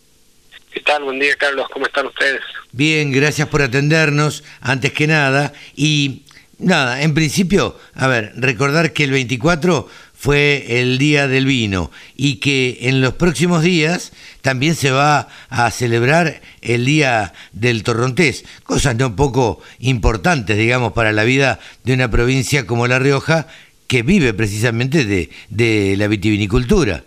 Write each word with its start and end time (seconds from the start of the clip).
¿Qué 0.71 0.79
tal? 0.79 1.03
Buen 1.03 1.19
día, 1.19 1.35
Carlos. 1.35 1.67
¿Cómo 1.73 1.85
están 1.85 2.05
ustedes? 2.05 2.39
Bien, 2.71 3.11
gracias 3.11 3.49
por 3.49 3.61
atendernos, 3.61 4.45
antes 4.61 4.93
que 4.93 5.07
nada. 5.07 5.51
Y 5.75 6.23
nada, 6.59 7.01
en 7.01 7.13
principio, 7.13 7.77
a 7.95 8.07
ver, 8.07 8.33
recordar 8.35 8.93
que 8.93 9.03
el 9.03 9.11
24 9.11 9.89
fue 10.13 10.81
el 10.81 10.97
Día 10.97 11.27
del 11.27 11.45
Vino 11.45 11.91
y 12.15 12.41
que 12.41 12.79
en 12.81 12.99
los 12.99 13.13
próximos 13.13 13.63
días 13.63 14.11
también 14.41 14.75
se 14.75 14.91
va 14.91 15.29
a 15.49 15.71
celebrar 15.71 16.41
el 16.61 16.85
Día 16.85 17.33
del 17.53 17.83
Torrontés, 17.83 18.43
cosas 18.63 18.95
no 18.97 19.15
poco 19.15 19.61
importantes, 19.79 20.57
digamos, 20.57 20.91
para 20.91 21.13
la 21.13 21.23
vida 21.23 21.59
de 21.85 21.93
una 21.93 22.11
provincia 22.11 22.67
como 22.67 22.87
La 22.87 22.99
Rioja, 22.99 23.47
que 23.87 24.03
vive 24.03 24.33
precisamente 24.33 25.05
de, 25.05 25.29
de 25.49 25.95
la 25.97 26.07
vitivinicultura. 26.07 27.03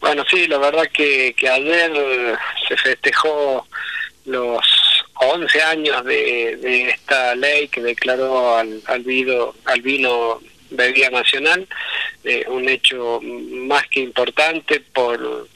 Bueno, 0.00 0.24
sí, 0.30 0.46
la 0.46 0.58
verdad 0.58 0.84
que, 0.92 1.34
que 1.36 1.48
ayer 1.48 1.90
se 2.68 2.76
festejó 2.76 3.66
los 4.26 4.60
11 5.22 5.62
años 5.62 6.04
de, 6.04 6.56
de 6.56 6.90
esta 6.90 7.34
ley 7.34 7.68
que 7.68 7.80
declaró 7.80 8.56
al, 8.56 8.82
al, 8.86 9.02
vino, 9.02 9.54
al 9.64 9.80
vino 9.82 10.40
bebida 10.70 11.10
nacional, 11.10 11.66
eh, 12.24 12.44
un 12.48 12.68
hecho 12.68 13.20
más 13.22 13.86
que 13.88 14.00
importante 14.00 14.80
por, 14.80 15.48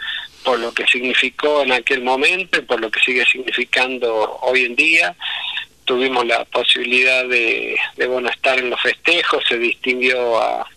por 0.45 0.59
lo 0.59 0.73
que 0.73 0.87
significó 0.87 1.63
en 1.63 1.73
aquel 1.73 2.03
momento 2.03 2.59
y 2.59 2.63
por 2.63 2.81
lo 2.81 2.91
que 2.91 3.01
sigue 3.01 3.25
significando 3.27 4.39
hoy 4.43 4.65
en 4.65 4.77
día. 4.77 5.15
Tuvimos 5.85 6.27
la 6.27 6.45
posibilidad 6.47 7.25
de, 7.27 7.77
de 7.97 8.29
estar 8.33 8.59
en 8.59 8.71
los 8.71 8.81
festejos, 8.81 9.45
se 9.49 9.57
distinguió 9.57 10.41
a, 10.41 10.69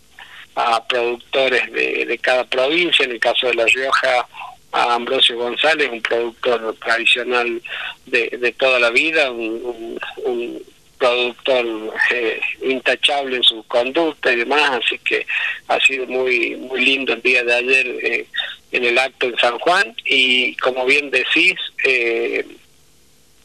a 0.56 0.88
productores 0.88 1.72
de 1.72 2.20
cada 2.22 2.44
provincia, 2.44 3.06
en 3.06 3.12
el 3.12 3.20
caso 3.20 3.48
de 3.48 3.56
La 3.56 3.66
Rioja 3.66 4.28
a 4.72 4.94
Ambrosio 4.96 5.38
González, 5.38 5.90
un 5.92 6.02
productor 6.02 6.76
tradicional 6.84 7.62
de, 8.06 8.30
de 8.30 8.52
toda 8.54 8.80
la 8.80 8.90
vida, 8.90 9.32
un, 9.32 9.62
un, 9.64 10.00
un 10.26 10.64
productor 10.98 11.94
eh, 12.12 12.40
intachable 12.62 13.38
en 13.38 13.44
su 13.44 13.64
conducta 13.64 14.32
y 14.32 14.36
demás, 14.38 14.82
así 14.84 15.00
que 15.00 15.26
ha 15.68 15.80
sido 15.80 16.06
muy 16.08 16.56
muy 16.58 16.84
lindo 16.84 17.14
el 17.14 17.22
día 17.22 17.44
de 17.44 17.56
ayer 17.56 17.88
eh, 18.04 18.28
en 18.72 18.84
el 18.84 18.98
acto 19.00 19.28
en 19.28 19.38
San 19.38 19.58
Juan. 19.60 19.96
Y 20.06 20.56
como 20.58 20.86
bien 20.86 21.10
decís, 21.10 21.56
eh, 21.86 22.46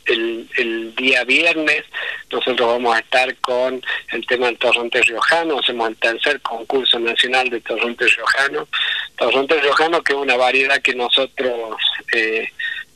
el, 0.06 0.48
el 0.56 0.94
día 0.94 1.24
viernes 1.24 1.84
nosotros 2.30 2.69
vamos 2.69 2.97
a 2.97 3.00
estar 3.00 3.34
con 3.36 3.83
el 4.12 4.27
tema 4.27 4.47
del 4.47 4.58
torronte 4.58 5.00
riojano, 5.02 5.58
hacemos 5.58 5.88
el 5.88 5.97
tercer 5.97 6.41
concurso 6.41 6.98
nacional 6.98 7.48
de 7.48 7.60
torronte 7.60 8.06
riojano, 8.06 8.69
torronte 9.16 9.60
riojano 9.60 10.02
que 10.02 10.12
es 10.12 10.19
una 10.19 10.36
variedad 10.36 10.82
que 10.82 10.94
nosotros 10.94 11.77
eh, 12.12 12.48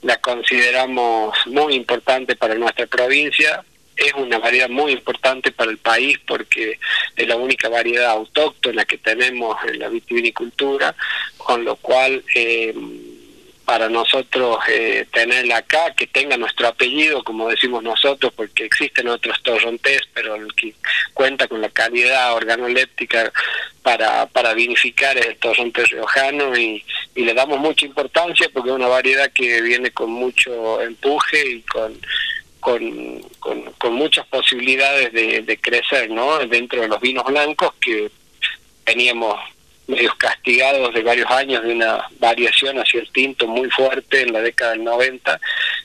la 0.02 0.16
consideramos 0.18 1.36
muy 1.46 1.74
importante 1.74 2.36
para 2.36 2.54
nuestra 2.54 2.86
provincia, 2.86 3.64
es 3.96 4.12
una 4.14 4.38
variedad 4.38 4.68
muy 4.68 4.92
importante 4.92 5.50
para 5.50 5.70
el 5.70 5.78
país 5.78 6.18
porque 6.26 6.78
es 7.16 7.28
la 7.28 7.36
única 7.36 7.68
variedad 7.68 8.10
autóctona 8.10 8.84
que 8.84 8.98
tenemos 8.98 9.56
en 9.66 9.80
la 9.80 9.88
vitivinicultura, 9.88 10.94
con 11.36 11.64
lo 11.64 11.74
cual 11.76 12.22
eh, 12.34 12.72
para 13.68 13.90
nosotros 13.90 14.60
eh, 14.70 15.04
tenerla 15.12 15.58
acá, 15.58 15.92
que 15.94 16.06
tenga 16.06 16.38
nuestro 16.38 16.68
apellido, 16.68 17.22
como 17.22 17.50
decimos 17.50 17.82
nosotros, 17.82 18.32
porque 18.34 18.64
existen 18.64 19.08
otros 19.08 19.42
torrontés, 19.42 20.00
pero 20.14 20.36
el 20.36 20.54
que 20.54 20.72
cuenta 21.12 21.46
con 21.48 21.60
la 21.60 21.68
calidad 21.68 22.32
organoléptica 22.32 23.30
para, 23.82 24.24
para 24.24 24.54
vinificar 24.54 25.18
es 25.18 25.26
el 25.26 25.36
torrontés 25.36 25.90
riojano 25.90 26.56
y, 26.56 26.82
y 27.14 27.24
le 27.24 27.34
damos 27.34 27.58
mucha 27.58 27.84
importancia 27.84 28.48
porque 28.54 28.70
es 28.70 28.74
una 28.76 28.88
variedad 28.88 29.30
que 29.34 29.60
viene 29.60 29.90
con 29.90 30.12
mucho 30.12 30.80
empuje 30.80 31.50
y 31.56 31.60
con 31.60 32.00
con, 32.60 33.20
con, 33.38 33.62
con 33.72 33.92
muchas 33.92 34.26
posibilidades 34.28 35.12
de, 35.12 35.58
crecer 35.60 36.10
¿no? 36.10 36.38
dentro 36.38 36.80
de 36.80 36.88
los 36.88 37.00
vinos 37.00 37.24
blancos 37.26 37.72
que 37.80 38.10
teníamos 38.84 39.38
medios 39.88 40.14
castigados 40.16 40.94
de 40.94 41.02
varios 41.02 41.30
años 41.30 41.62
de 41.64 41.72
una 41.72 42.06
variación 42.20 42.78
hacia 42.78 43.00
el 43.00 43.10
tinto 43.10 43.46
muy 43.46 43.68
fuerte 43.70 44.22
en 44.22 44.32
la 44.32 44.40
década 44.40 44.72
del 44.72 44.84
90 44.84 45.40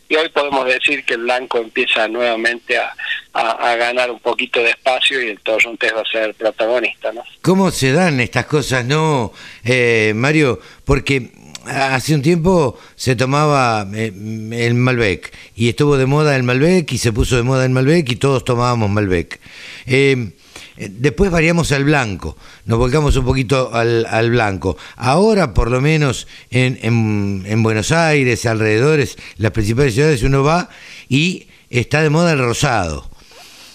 y 0.10 0.16
hoy 0.16 0.30
podemos 0.30 0.66
decir 0.66 1.04
que 1.06 1.14
el 1.14 1.22
blanco 1.22 1.58
empieza 1.58 2.08
nuevamente 2.08 2.78
a, 2.78 2.94
a, 3.34 3.76
ganar 3.76 4.12
un 4.12 4.20
poquito 4.20 4.62
de 4.62 4.70
espacio 4.72 5.22
y 5.22 5.30
el 5.30 5.40
torrontés 5.40 5.94
va 5.96 6.02
a 6.02 6.06
ser 6.06 6.36
protagonista. 6.36 7.12
¿no? 7.12 7.24
¿Cómo 7.42 7.72
se 7.72 7.94
dan 7.94 8.20
estas 8.20 8.46
cosas, 8.46 8.86
no, 8.86 9.34
eh, 9.64 10.12
Mario? 10.16 10.60
Porque 10.86 11.32
hace 11.66 12.14
un 12.14 12.22
tiempo 12.22 12.78
se 12.96 13.16
tomaba 13.16 13.88
eh, 13.96 14.12
el 14.52 14.74
Malbec 14.76 15.34
y 15.56 15.70
estuvo 15.70 15.98
de 15.98 16.06
moda 16.06 16.36
el 16.36 16.44
Malbec 16.44 16.92
y 16.92 16.98
se 16.98 17.14
puso 17.14 17.38
de 17.38 17.44
moda 17.44 17.66
el 17.66 17.72
Malbec 17.72 18.10
y 18.12 18.16
todos 18.18 18.44
tomábamos 18.44 18.90
Malbec. 18.90 19.40
Eh, 19.88 20.32
Después 20.76 21.30
variamos 21.30 21.72
al 21.72 21.84
blanco, 21.84 22.36
nos 22.66 22.80
volcamos 22.80 23.16
un 23.16 23.26
poquito 23.26 23.72
al, 23.74 24.30
blanco. 24.32 24.76
Ahora, 24.96 25.54
por 25.54 25.70
lo 25.70 25.82
menos 25.82 26.28
en, 26.50 26.80
en, 26.82 27.44
en, 27.46 27.62
Buenos 27.62 27.92
Aires, 27.92 28.46
alrededores, 28.48 29.18
las 29.38 29.52
principales 29.52 29.94
ciudades, 29.94 30.24
uno 30.24 30.44
va 30.44 30.70
y 31.10 31.46
está 31.70 32.02
de 32.02 32.10
moda 32.10 32.34
el 32.34 32.40
rosado, 32.40 33.10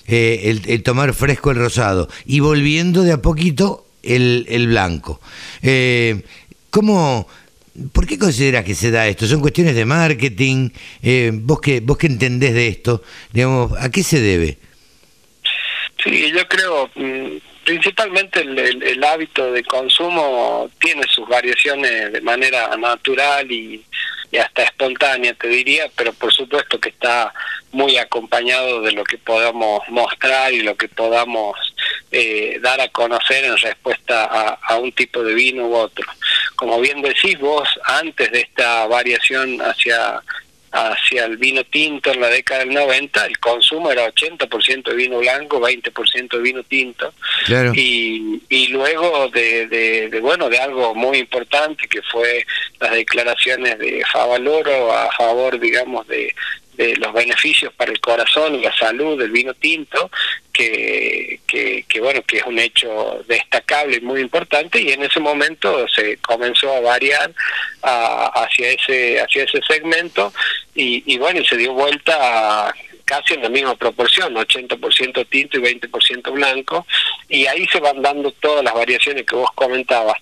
eh, 0.06 0.60
el, 0.66 0.82
tomar 0.82 1.14
fresco 1.14 1.50
el 1.50 1.58
rosado, 1.58 2.08
y 2.26 2.40
volviendo 2.40 3.02
de 3.02 3.12
a 3.12 3.22
poquito 3.22 3.86
el, 4.02 4.66
blanco. 4.68 5.20
Eh, 5.62 6.22
¿Cómo, 6.70 7.28
¿Por 7.92 8.06
qué 8.06 8.18
consideras 8.18 8.64
que 8.64 8.74
se 8.74 8.90
da 8.90 9.06
esto? 9.06 9.26
¿Son 9.26 9.40
cuestiones 9.40 9.74
de 9.74 9.84
marketing? 9.84 10.70
Eh, 11.02 11.30
¿vos, 11.32 11.60
que, 11.60 11.80
¿Vos 11.80 11.96
que 11.96 12.08
entendés 12.08 12.54
de 12.54 12.68
esto? 12.68 13.02
Digamos, 13.32 13.72
¿A 13.78 13.90
qué 13.90 14.02
se 14.02 14.20
debe? 14.20 14.58
Sí, 16.08 16.32
yo 16.32 16.48
creo 16.48 16.90
mm, 16.94 17.36
principalmente 17.64 18.40
el, 18.40 19.04
hábito 19.04 19.52
de 19.52 19.62
consumo 19.62 20.70
tiene 20.80 21.02
sus 21.10 21.28
variaciones 21.28 22.12
de 22.12 22.20
manera 22.22 22.74
natural 22.78 23.50
y, 23.52 23.84
y, 24.30 24.38
hasta 24.38 24.62
espontánea, 24.62 25.34
te 25.34 25.48
diría, 25.48 25.90
pero 25.94 26.14
por 26.14 26.32
supuesto 26.32 26.80
que 26.80 26.88
está 26.88 27.34
muy 27.72 27.98
acompañado 27.98 28.80
de 28.80 28.92
lo 28.92 29.04
que 29.04 29.18
podamos 29.18 29.82
mostrar 29.88 30.52
y 30.54 30.62
lo 30.62 30.76
que 30.76 30.88
podamos 30.88 31.56
eh, 32.10 32.58
dar 32.62 32.80
a 32.80 32.88
conocer 32.88 33.44
en 33.44 33.58
respuesta 33.58 34.24
a, 34.24 34.58
a, 34.62 34.78
un 34.78 34.92
tipo 34.92 35.22
de 35.22 35.34
vino 35.34 35.66
u 35.66 35.74
otro. 35.74 36.06
Como 36.56 36.80
bien 36.80 37.02
decís 37.02 37.38
vos, 37.38 37.68
antes 37.84 38.32
de 38.32 38.40
esta 38.40 38.86
variación 38.86 39.60
hacia 39.60 40.22
hacia 40.72 41.24
el 41.24 41.36
vino 41.36 41.64
tinto 41.64 42.12
en 42.12 42.20
la 42.20 42.28
década 42.28 42.60
del 42.60 42.74
90, 42.74 43.26
el 43.26 43.38
consumo 43.38 43.90
era 43.90 44.12
80% 44.12 44.82
de 44.82 44.94
vino 44.94 45.18
blanco, 45.18 45.60
20% 45.60 46.28
de 46.28 46.38
vino 46.38 46.62
tinto. 46.62 47.12
Claro. 47.46 47.72
Y, 47.74 48.42
y 48.48 48.68
luego 48.68 49.28
de, 49.28 49.66
de, 49.66 50.08
de, 50.08 50.20
bueno, 50.20 50.48
de 50.48 50.58
algo 50.58 50.94
muy 50.94 51.18
importante 51.18 51.88
que 51.88 52.02
fue 52.02 52.44
las 52.80 52.92
declaraciones 52.92 53.78
de 53.78 54.02
Favaloro 54.12 54.92
a 54.92 55.10
favor, 55.12 55.58
digamos, 55.58 56.06
de, 56.08 56.34
de 56.78 56.96
los 56.96 57.12
beneficios 57.12 57.72
para 57.74 57.90
el 57.90 58.00
corazón 58.00 58.54
y 58.54 58.62
la 58.62 58.74
salud 58.74 59.18
del 59.18 59.32
vino 59.32 59.52
tinto, 59.52 60.10
que, 60.52 61.40
que, 61.46 61.84
que, 61.88 62.00
bueno, 62.00 62.22
que 62.22 62.38
es 62.38 62.44
un 62.44 62.58
hecho 62.58 63.22
destacable 63.26 63.96
y 63.96 64.00
muy 64.00 64.20
importante, 64.20 64.80
y 64.80 64.92
en 64.92 65.02
ese 65.02 65.18
momento 65.18 65.86
se 65.88 66.16
comenzó 66.18 66.72
a 66.72 66.80
variar 66.80 67.32
a, 67.82 68.26
hacia 68.44 68.70
ese, 68.70 69.20
hacia 69.20 69.42
ese 69.42 69.60
segmento, 69.66 70.32
y, 70.74 71.02
y 71.12 71.18
bueno, 71.18 71.44
se 71.44 71.56
dio 71.56 71.72
vuelta 71.72 72.68
a 72.68 72.74
casi 73.08 73.34
en 73.34 73.42
la 73.42 73.48
misma 73.48 73.74
proporción, 73.74 74.34
80% 74.34 75.26
tinto 75.30 75.56
y 75.56 75.62
20% 75.62 76.30
blanco, 76.30 76.86
y 77.28 77.46
ahí 77.46 77.66
se 77.72 77.80
van 77.80 78.02
dando 78.02 78.30
todas 78.32 78.62
las 78.62 78.74
variaciones 78.74 79.24
que 79.24 79.34
vos 79.34 79.50
comentabas. 79.54 80.18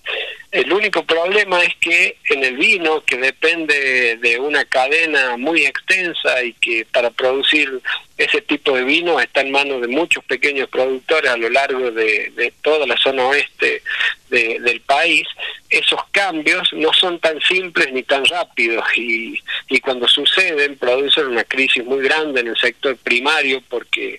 El 0.52 0.72
único 0.72 1.04
problema 1.04 1.60
es 1.62 1.74
que 1.80 2.16
en 2.30 2.44
el 2.44 2.56
vino, 2.56 3.02
que 3.02 3.16
depende 3.16 4.16
de 4.18 4.38
una 4.38 4.64
cadena 4.64 5.36
muy 5.36 5.66
extensa 5.66 6.44
y 6.44 6.52
que 6.54 6.86
para 6.92 7.10
producir 7.10 7.82
ese 8.16 8.40
tipo 8.40 8.74
de 8.74 8.84
vino 8.84 9.20
está 9.20 9.42
en 9.42 9.50
manos 9.50 9.82
de 9.82 9.88
muchos 9.88 10.24
pequeños 10.24 10.68
productores 10.68 11.30
a 11.30 11.36
lo 11.36 11.50
largo 11.50 11.90
de, 11.90 12.32
de 12.34 12.52
toda 12.62 12.86
la 12.86 12.96
zona 12.96 13.26
oeste 13.26 13.82
del 14.28 14.80
país, 14.80 15.26
esos 15.70 16.00
cambios 16.10 16.72
no 16.72 16.92
son 16.92 17.18
tan 17.20 17.40
simples 17.40 17.92
ni 17.92 18.02
tan 18.02 18.24
rápidos 18.24 18.84
y, 18.96 19.40
y 19.68 19.80
cuando 19.80 20.08
suceden 20.08 20.76
producen 20.76 21.28
una 21.28 21.44
crisis 21.44 21.84
muy 21.84 22.02
grande 22.02 22.40
en 22.40 22.48
el 22.48 22.56
sector 22.56 22.96
primario 22.96 23.62
porque 23.68 24.18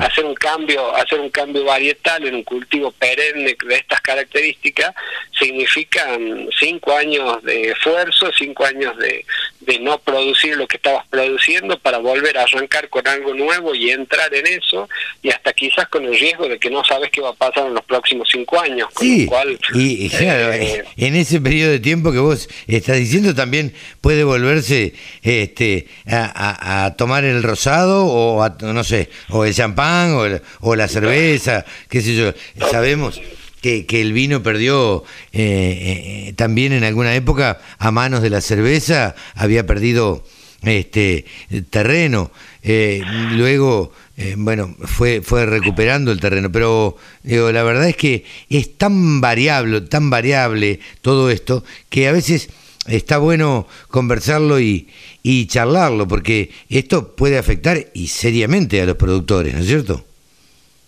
hacer 0.00 0.24
un 0.24 0.34
cambio 0.34 0.94
hacer 0.94 1.20
un 1.20 1.30
cambio 1.30 1.64
varietal 1.64 2.26
en 2.26 2.36
un 2.36 2.44
cultivo 2.44 2.92
perenne 2.92 3.56
de 3.66 3.74
estas 3.74 4.00
características 4.00 4.94
significan 5.38 6.48
cinco 6.58 6.96
años 6.96 7.42
de 7.42 7.70
esfuerzo, 7.70 8.30
cinco 8.36 8.64
años 8.64 8.96
de, 8.98 9.24
de 9.68 9.78
no 9.80 9.98
producir 9.98 10.56
lo 10.56 10.66
que 10.66 10.78
estabas 10.78 11.06
produciendo 11.08 11.78
para 11.78 11.98
volver 11.98 12.38
a 12.38 12.44
arrancar 12.44 12.88
con 12.88 13.06
algo 13.06 13.34
nuevo 13.34 13.74
y 13.74 13.90
entrar 13.90 14.34
en 14.34 14.46
eso 14.46 14.88
y 15.22 15.28
hasta 15.28 15.52
quizás 15.52 15.88
con 15.88 16.06
el 16.06 16.18
riesgo 16.18 16.48
de 16.48 16.58
que 16.58 16.70
no 16.70 16.82
sabes 16.84 17.10
qué 17.10 17.20
va 17.20 17.28
a 17.28 17.34
pasar 17.34 17.66
en 17.66 17.74
los 17.74 17.84
próximos 17.84 18.26
cinco 18.32 18.58
años. 18.58 18.88
Con 18.94 19.06
lo 19.06 19.26
cual, 19.26 19.58
y, 19.74 20.08
claro, 20.08 20.54
eh, 20.54 20.84
en 20.96 21.16
ese 21.16 21.38
periodo 21.42 21.72
de 21.72 21.80
tiempo 21.80 22.12
que 22.12 22.18
vos 22.18 22.48
estás 22.66 22.96
diciendo 22.96 23.34
también 23.34 23.74
puede 24.00 24.24
volverse 24.24 24.94
este 25.22 25.86
a, 26.06 26.94
tomar 26.96 27.24
el 27.24 27.42
rosado 27.42 28.06
o 28.06 28.48
no 28.62 28.84
sé, 28.84 29.10
o 29.28 29.44
el 29.44 29.54
champán 29.54 30.14
o, 30.14 30.24
o 30.60 30.76
la 30.76 30.88
cerveza, 30.88 31.66
qué 31.90 32.00
sé 32.00 32.14
yo. 32.14 32.32
Sabemos 32.70 33.20
que, 33.60 33.86
que 33.86 34.00
el 34.00 34.12
vino 34.12 34.42
perdió 34.42 35.04
eh, 35.32 36.28
eh, 36.28 36.32
también 36.34 36.72
en 36.72 36.84
alguna 36.84 37.14
época 37.14 37.60
a 37.78 37.90
manos 37.90 38.22
de 38.22 38.30
la 38.30 38.40
cerveza, 38.40 39.14
había 39.34 39.66
perdido 39.66 40.24
este 40.62 41.24
terreno. 41.70 42.30
Eh, 42.62 43.02
luego, 43.32 43.92
bueno, 44.36 44.74
fue, 44.84 45.22
fue 45.22 45.46
recuperando 45.46 46.10
el 46.10 46.20
terreno, 46.20 46.50
pero 46.50 46.96
digo, 47.22 47.52
la 47.52 47.62
verdad 47.62 47.88
es 47.88 47.96
que 47.96 48.24
es 48.50 48.76
tan 48.76 49.20
variable, 49.20 49.82
tan 49.82 50.10
variable 50.10 50.80
todo 51.00 51.30
esto, 51.30 51.64
que 51.88 52.08
a 52.08 52.12
veces 52.12 52.48
está 52.86 53.18
bueno 53.18 53.68
conversarlo 53.88 54.58
y, 54.58 54.88
y 55.22 55.46
charlarlo, 55.46 56.08
porque 56.08 56.50
esto 56.68 57.14
puede 57.14 57.38
afectar 57.38 57.86
y 57.94 58.08
seriamente 58.08 58.80
a 58.80 58.86
los 58.86 58.96
productores, 58.96 59.54
¿no 59.54 59.60
es 59.60 59.66
cierto? 59.66 60.07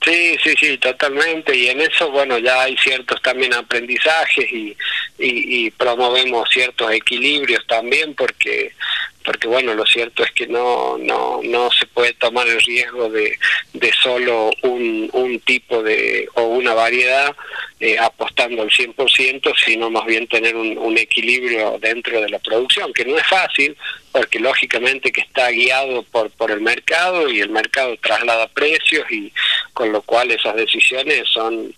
Sí, 0.02 0.36
sí, 0.42 0.54
sí, 0.58 0.78
totalmente. 0.78 1.54
Y 1.54 1.68
en 1.68 1.80
eso, 1.82 2.10
bueno, 2.10 2.38
ya 2.38 2.62
hay 2.62 2.76
ciertos 2.78 3.20
también 3.20 3.52
aprendizajes 3.52 4.50
y, 4.50 4.76
y, 5.18 5.66
y 5.66 5.70
promovemos 5.72 6.48
ciertos 6.50 6.90
equilibrios 6.92 7.66
también 7.66 8.14
porque 8.14 8.72
porque 9.24 9.48
bueno, 9.48 9.74
lo 9.74 9.84
cierto 9.84 10.24
es 10.24 10.32
que 10.32 10.46
no, 10.46 10.96
no, 10.98 11.40
no 11.44 11.70
se 11.70 11.86
puede 11.86 12.14
tomar 12.14 12.48
el 12.48 12.60
riesgo 12.62 13.10
de, 13.10 13.38
de 13.74 13.92
solo 13.92 14.50
un, 14.62 15.10
un 15.12 15.38
tipo 15.40 15.82
de 15.82 16.28
o 16.34 16.42
una 16.44 16.72
variedad 16.74 17.36
eh, 17.80 17.98
apostando 17.98 18.62
al 18.62 18.70
100%, 18.70 19.54
sino 19.64 19.90
más 19.90 20.06
bien 20.06 20.26
tener 20.26 20.56
un, 20.56 20.76
un 20.78 20.98
equilibrio 20.98 21.78
dentro 21.80 22.20
de 22.20 22.30
la 22.30 22.38
producción, 22.38 22.92
que 22.92 23.04
no 23.04 23.16
es 23.16 23.26
fácil, 23.26 23.76
porque 24.10 24.40
lógicamente 24.40 25.12
que 25.12 25.20
está 25.20 25.50
guiado 25.50 26.02
por, 26.04 26.30
por 26.30 26.50
el 26.50 26.60
mercado 26.60 27.28
y 27.30 27.40
el 27.40 27.50
mercado 27.50 27.96
traslada 27.98 28.48
precios 28.48 29.10
y 29.10 29.32
con 29.80 29.92
lo 29.92 30.02
cual 30.02 30.30
esas 30.30 30.54
decisiones 30.56 31.26
son 31.32 31.74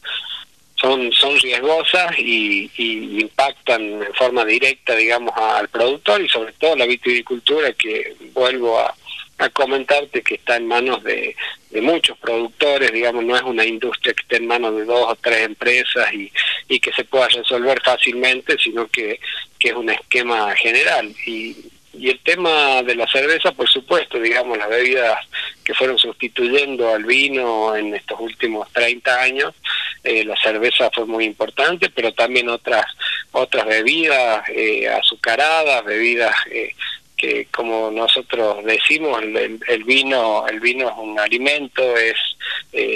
son, 0.75 1.13
son 1.13 1.39
riesgosas 1.39 2.19
y, 2.19 2.69
y, 2.77 3.21
impactan 3.21 4.03
en 4.03 4.15
forma 4.15 4.45
directa, 4.45 4.97
digamos, 4.97 5.33
al 5.37 5.69
productor 5.69 6.21
y 6.21 6.29
sobre 6.29 6.53
todo 6.55 6.75
la 6.75 6.87
viticultura, 6.87 7.73
que 7.75 8.17
vuelvo 8.35 8.81
a, 8.81 8.93
a 9.39 9.49
comentarte 9.51 10.23
que 10.23 10.35
está 10.35 10.57
en 10.57 10.67
manos 10.67 11.05
de, 11.05 11.37
de 11.71 11.81
muchos 11.81 12.19
productores, 12.19 12.91
digamos, 12.91 13.25
no 13.25 13.37
es 13.37 13.43
una 13.43 13.65
industria 13.65 14.13
que 14.13 14.23
esté 14.23 14.37
en 14.39 14.49
manos 14.49 14.75
de 14.75 14.85
dos 14.85 15.07
o 15.09 15.15
tres 15.15 15.47
empresas 15.47 16.13
y, 16.13 16.33
y 16.69 16.81
que 16.81 16.93
se 16.93 17.05
pueda 17.05 17.29
resolver 17.29 17.81
fácilmente, 17.85 18.59
sino 18.59 18.89
que, 18.89 19.21
que 19.61 19.69
es 19.69 19.75
un 19.77 19.91
esquema 19.91 20.53
general. 20.57 21.15
Y, 21.25 21.57
y 21.95 22.09
el 22.09 22.21
tema 22.21 22.83
de 22.83 22.95
la 22.95 23.07
cerveza, 23.07 23.53
por 23.53 23.69
supuesto, 23.69 24.19
digamos, 24.19 24.57
las 24.57 24.69
bebidas 24.69 25.19
que 25.63 25.75
fueron 25.75 25.99
sustituyendo 25.99 26.89
al 26.89 27.05
vino 27.05 27.77
en 27.77 27.95
estos 27.95 28.19
últimos 28.19 28.71
30 28.73 29.21
años, 29.21 29.55
eh, 30.03 30.25
la 30.25 30.37
cerveza 30.37 30.91
fue 30.91 31.05
muy 31.05 31.25
importante, 31.25 31.91
pero 31.91 32.13
también 32.13 32.49
otras 32.49 32.85
otras 33.33 33.67
bebidas 33.67 34.43
eh, 34.49 34.89
azucaradas, 34.89 35.85
bebidas 35.85 36.35
eh, 36.51 36.75
que 37.17 37.47
como 37.53 37.91
nosotros 37.91 38.65
decimos 38.65 39.23
el, 39.23 39.61
el, 39.69 39.85
vino 39.85 40.47
el 40.49 40.59
vino 40.61 40.89
es 40.89 40.95
un 40.97 41.19
alimento, 41.19 41.97
es 41.97 42.17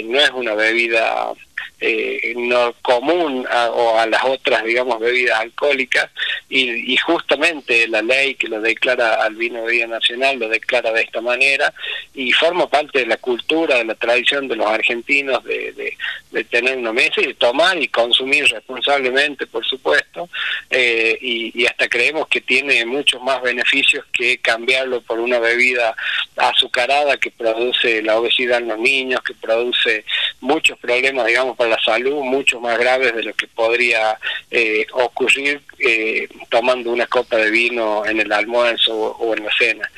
no 0.05 0.19
es 0.19 0.29
una 0.31 0.53
bebida 0.53 1.33
eh, 1.79 2.33
no 2.35 2.73
común 2.81 3.45
o 3.73 3.99
a 3.99 4.07
las 4.07 4.23
otras, 4.23 4.63
digamos, 4.63 4.99
bebidas 4.99 5.39
alcohólicas 5.39 6.09
y, 6.49 6.93
y, 6.93 6.97
justamente 6.97 7.87
la 7.87 8.01
ley 8.01 8.35
que 8.35 8.47
lo 8.47 8.61
declara 8.61 9.23
al 9.23 9.35
vino 9.35 9.63
de 9.63 9.71
vida 9.71 9.87
nacional 9.87 10.39
lo 10.39 10.49
declara 10.49 10.91
de 10.91 11.01
esta 11.01 11.21
manera 11.21 11.73
y 12.13 12.31
forma 12.31 12.67
parte 12.67 12.99
de 12.99 13.05
la 13.05 13.17
cultura, 13.17 13.77
de 13.77 13.85
la 13.85 13.95
tradición 13.95 14.47
de 14.47 14.55
los 14.55 14.65
argentinos 14.65 15.43
de, 15.43 15.71
de, 15.73 15.97
de 16.31 16.43
tener 16.45 16.77
una 16.77 16.93
mesa 16.93 17.21
y 17.21 17.27
de 17.27 17.33
tomar 17.35 17.77
y 17.81 17.87
consumir 17.89 18.45
responsablemente, 18.45 19.45
por 19.45 19.65
supuesto, 19.65 20.29
eh, 20.69 21.17
y, 21.21 21.61
y 21.61 21.65
hasta 21.67 21.87
creemos 21.87 22.27
que 22.27 22.41
tiene 22.41 22.85
muchos 22.85 23.21
más 23.21 23.41
beneficios 23.41 24.05
que 24.13 24.39
cambiarlo 24.39 25.01
por 25.01 25.19
una 25.19 25.39
bebida 25.39 25.95
azucarada 26.37 27.17
que 27.17 27.31
produce 27.31 28.01
la 28.01 28.17
obesidad 28.17 28.59
en 28.59 28.69
los 28.69 28.79
niños, 28.79 29.21
que 29.21 29.33
produce 29.33 30.05
muchos 30.39 30.77
problemas, 30.79 31.25
digamos, 31.25 31.57
para 31.57 31.66
la 31.67 31.79
salud, 31.79 32.23
mucho 32.23 32.59
más 32.59 32.77
graves 32.77 33.15
de 33.15 33.23
lo 33.23 33.33
que 33.33 33.47
podría 33.47 34.17
eh, 34.51 34.85
ocurrir 34.93 35.61
eh, 35.79 36.27
tomando 36.49 36.91
una 36.91 37.07
copa 37.07 37.37
de 37.37 37.51
vino 37.51 38.05
en 38.05 38.19
el 38.19 38.31
almuerzo 38.31 38.93
o, 38.93 39.35
en 39.35 39.45
la 39.45 39.51
cena. 39.57 39.89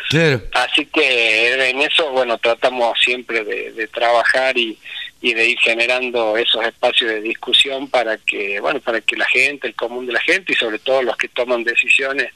Así 0.53 0.85
que 0.85 1.69
en 1.69 1.81
eso, 1.81 2.11
bueno, 2.11 2.37
tratamos 2.37 2.99
siempre 2.99 3.43
de, 3.43 3.71
de 3.71 3.87
trabajar 3.87 4.57
y, 4.57 4.77
y 5.21 5.33
de 5.33 5.49
ir 5.49 5.59
generando 5.59 6.37
esos 6.37 6.65
espacios 6.65 7.09
de 7.11 7.21
discusión 7.21 7.89
para 7.89 8.17
que, 8.17 8.59
bueno, 8.59 8.79
para 8.79 9.01
que 9.01 9.17
la 9.17 9.25
gente, 9.25 9.67
el 9.67 9.75
común 9.75 10.05
de 10.05 10.13
la 10.13 10.21
gente 10.21 10.53
y 10.53 10.55
sobre 10.55 10.79
todo 10.79 11.01
los 11.03 11.17
que 11.17 11.27
toman 11.27 11.63
decisiones 11.63 12.31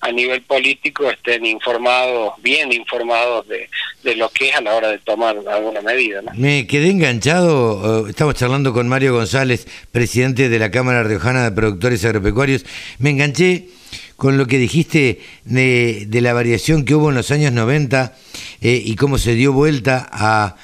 a 0.00 0.12
nivel 0.12 0.42
político 0.42 1.10
estén 1.10 1.44
informados, 1.44 2.34
bien 2.38 2.72
informados 2.72 3.48
de, 3.48 3.68
de 4.02 4.14
lo 4.14 4.30
que 4.30 4.50
es 4.50 4.56
a 4.56 4.60
la 4.60 4.74
hora 4.74 4.88
de 4.88 4.98
tomar 4.98 5.36
alguna 5.50 5.80
medida. 5.80 6.22
Me 6.34 6.66
quedé 6.66 6.90
enganchado, 6.90 8.06
eh, 8.06 8.10
estamos 8.10 8.34
charlando 8.34 8.72
con 8.72 8.88
Mario 8.88 9.14
González, 9.14 9.66
presidente 9.90 10.48
de 10.48 10.58
la 10.58 10.70
Cámara 10.70 11.02
Riojana 11.02 11.44
de 11.44 11.52
Productores 11.52 12.04
Agropecuarios, 12.04 12.64
me 12.98 13.10
enganché 13.10 13.68
con 14.16 14.36
lo 14.36 14.46
que 14.46 14.58
dijiste 14.58 15.20
de, 15.44 16.08
la 16.10 16.32
variación 16.32 16.84
que 16.84 16.94
hubo 16.94 17.10
en 17.10 17.14
los 17.14 17.30
años 17.30 17.52
90 17.52 18.14
eh, 18.60 18.82
y 18.84 18.96
cómo 18.96 19.16
se 19.16 19.34
dio 19.34 19.52
vuelta 19.52 20.08
a, 20.10 20.56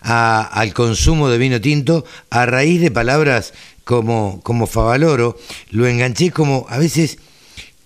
al 0.00 0.74
consumo 0.74 1.28
de 1.28 1.38
vino 1.38 1.60
tinto 1.60 2.04
a 2.30 2.46
raíz 2.46 2.80
de 2.80 2.90
palabras 2.90 3.54
como, 3.84 4.40
como 4.42 4.66
Favaloro, 4.66 5.38
lo 5.70 5.86
enganché 5.86 6.32
como 6.32 6.66
a 6.68 6.78
veces 6.78 7.18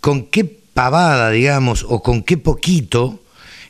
con 0.00 0.24
qué 0.24 0.44
pavada, 0.44 1.30
digamos, 1.30 1.84
o 1.86 2.02
con 2.02 2.22
qué 2.22 2.38
poquito 2.38 3.20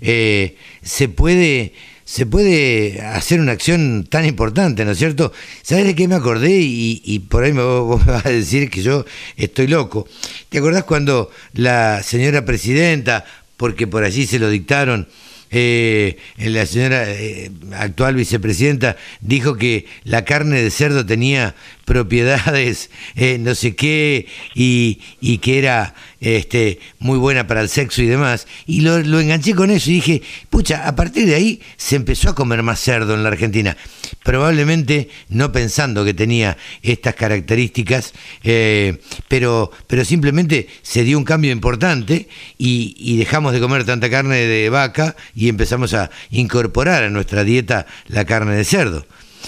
eh, 0.00 0.56
se 0.82 1.08
puede 1.08 1.72
se 2.10 2.26
puede 2.26 3.00
hacer 3.02 3.38
una 3.38 3.52
acción 3.52 4.04
tan 4.10 4.26
importante, 4.26 4.84
¿no 4.84 4.90
es 4.90 4.98
cierto? 4.98 5.32
¿Sabes 5.62 5.84
de 5.84 5.94
qué 5.94 6.08
me 6.08 6.16
acordé? 6.16 6.58
Y, 6.60 7.20
por 7.28 7.44
ahí 7.44 7.52
me 7.54 7.62
vas 7.62 8.26
a 8.26 8.30
decir 8.30 8.68
que 8.68 8.82
yo 8.82 9.04
estoy 9.36 9.68
loco. 9.68 10.08
¿Te 10.48 10.58
acordás 10.58 10.82
cuando 10.82 11.30
la 11.52 12.02
señora 12.02 12.44
presidenta, 12.44 13.24
porque 13.56 13.86
por 13.86 14.02
allí 14.02 14.26
se 14.26 14.40
lo 14.40 14.50
dictaron, 14.50 15.06
eh, 15.52 16.16
la 16.36 16.66
señora 16.66 17.04
eh, 17.06 17.52
actual 17.74 18.16
vicepresidenta 18.16 18.96
dijo 19.20 19.56
que 19.56 19.86
la 20.02 20.24
carne 20.24 20.62
de 20.62 20.70
cerdo 20.70 21.06
tenía 21.06 21.54
propiedades 21.90 22.88
eh, 23.16 23.36
no 23.40 23.56
sé 23.56 23.74
qué 23.74 24.28
y, 24.54 25.00
y 25.20 25.38
que 25.38 25.58
era 25.58 25.92
este, 26.20 26.78
muy 27.00 27.18
buena 27.18 27.48
para 27.48 27.62
el 27.62 27.68
sexo 27.68 28.00
y 28.00 28.06
demás. 28.06 28.46
Y 28.64 28.82
lo, 28.82 29.00
lo, 29.00 29.18
enganché 29.18 29.56
con 29.56 29.72
eso 29.72 29.90
y 29.90 29.94
dije, 29.94 30.22
pucha, 30.50 30.86
a 30.86 30.94
partir 30.94 31.26
de 31.26 31.34
ahí 31.34 31.60
se 31.76 31.96
empezó 31.96 32.30
a 32.30 32.36
comer 32.36 32.62
más 32.62 32.78
cerdo 32.78 33.14
en 33.14 33.24
la 33.24 33.30
Argentina. 33.30 33.76
Probablemente 34.22 35.08
no 35.30 35.50
pensando 35.50 36.04
que 36.04 36.14
tenía 36.14 36.56
estas 36.82 37.16
características, 37.16 38.12
eh, 38.44 39.00
pero, 39.26 39.72
pero 39.88 40.04
simplemente 40.04 40.68
se 40.82 41.02
dio 41.02 41.18
un 41.18 41.24
cambio 41.24 41.50
importante 41.50 42.28
y, 42.56 42.94
y 42.98 43.16
dejamos 43.16 43.52
de 43.52 43.58
comer 43.58 43.84
tanta 43.84 44.08
carne 44.08 44.36
de 44.36 44.70
vaca 44.70 45.16
y 45.34 45.48
empezamos 45.48 45.92
a 45.94 46.12
incorporar 46.30 47.02
a 47.02 47.10
nuestra 47.10 47.42
dieta 47.42 47.86
la 48.06 48.24
carne 48.24 48.54
de 48.54 48.64
cerdo. 48.64 49.06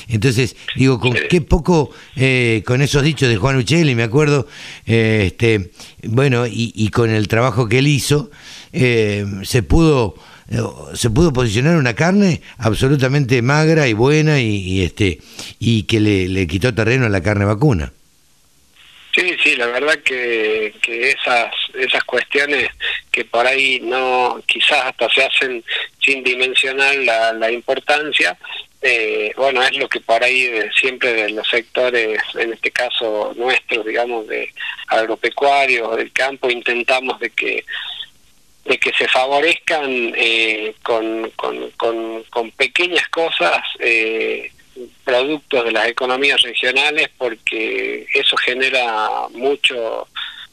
Entonces, 0.09 0.57
digo, 0.77 0.99
con 0.99 1.15
qué 1.29 1.41
poco, 1.41 1.91
eh, 2.17 2.63
con 2.67 2.83
esos 2.83 3.03
dichos 3.03 3.29
de 3.29 3.37
Juan 3.37 3.57
Uccelli, 3.57 3.95
me 3.95 4.03
acuerdo, 4.03 4.47
eh, 4.87 5.25
este, 5.27 5.71
bueno, 6.05 6.47
y, 6.47 6.73
y, 6.75 6.89
con 6.89 7.11
el 7.11 7.29
trabajo 7.29 7.69
que 7.69 7.79
él 7.79 7.87
hizo, 7.87 8.31
eh, 8.73 9.25
se 9.43 9.63
pudo 9.63 10.15
se 10.95 11.09
pudo 11.09 11.33
posicionar 11.33 11.77
una 11.77 11.95
carne 11.95 12.43
absolutamente 12.59 13.41
magra 13.41 13.89
y 13.89 13.95
buena 13.95 14.39
y, 14.41 14.83
este 14.83 15.19
y 15.59 15.85
que 15.85 15.99
le, 15.99 16.29
le 16.29 16.47
quitó 16.47 16.75
terreno 16.75 17.07
a 17.07 17.09
la 17.09 17.23
carne 17.23 17.47
vacuna. 17.47 17.91
Sí, 19.15 19.37
sí, 19.43 19.57
la 19.57 19.67
verdad 19.67 19.99
que, 20.03 20.75
que 20.83 21.11
esas 21.11 21.53
esas 21.75 22.03
cuestiones 22.05 22.69
que 23.11 23.25
por 23.25 23.47
ahí 23.47 23.81
no, 23.83 24.43
quizás 24.47 24.87
hasta 24.87 25.11
se 25.11 25.25
hacen 25.25 25.65
sin 26.03 26.25
dimensionar 26.25 26.95
la, 26.97 27.33
la 27.35 27.51
importancia, 27.51 28.37
eh, 28.83 29.33
bueno, 29.37 29.63
es 29.63 29.77
lo 29.77 29.89
que 29.89 30.01
por 30.01 30.23
ahí 30.23 30.51
siempre 30.79 31.13
de 31.15 31.31
los 31.31 31.49
sectores, 31.49 32.21
en 32.35 32.53
este 32.53 32.73
caso 32.73 33.33
nuestros, 33.37 33.87
digamos, 33.87 34.27
de 34.27 34.53
agropecuarios, 34.89 35.97
del 35.97 36.13
campo, 36.13 36.51
intentamos 36.51 37.19
de 37.21 37.31
que 37.31 37.65
de 38.65 38.79
que 38.79 38.93
se 38.93 39.09
favorezcan 39.09 40.13
eh, 40.17 40.75
con, 40.85 41.31
con, 41.31 41.71
con, 41.73 42.23
con, 42.31 42.51
pequeñas 42.53 43.09
cosas 43.09 43.61
eh, 43.81 44.53
productos 45.05 45.65
de 45.65 45.73
las 45.73 45.89
economías 45.89 46.41
regionales 46.43 47.09
porque 47.19 48.07
eso 48.15 48.37
genera 48.37 49.27
mucho 49.33 50.07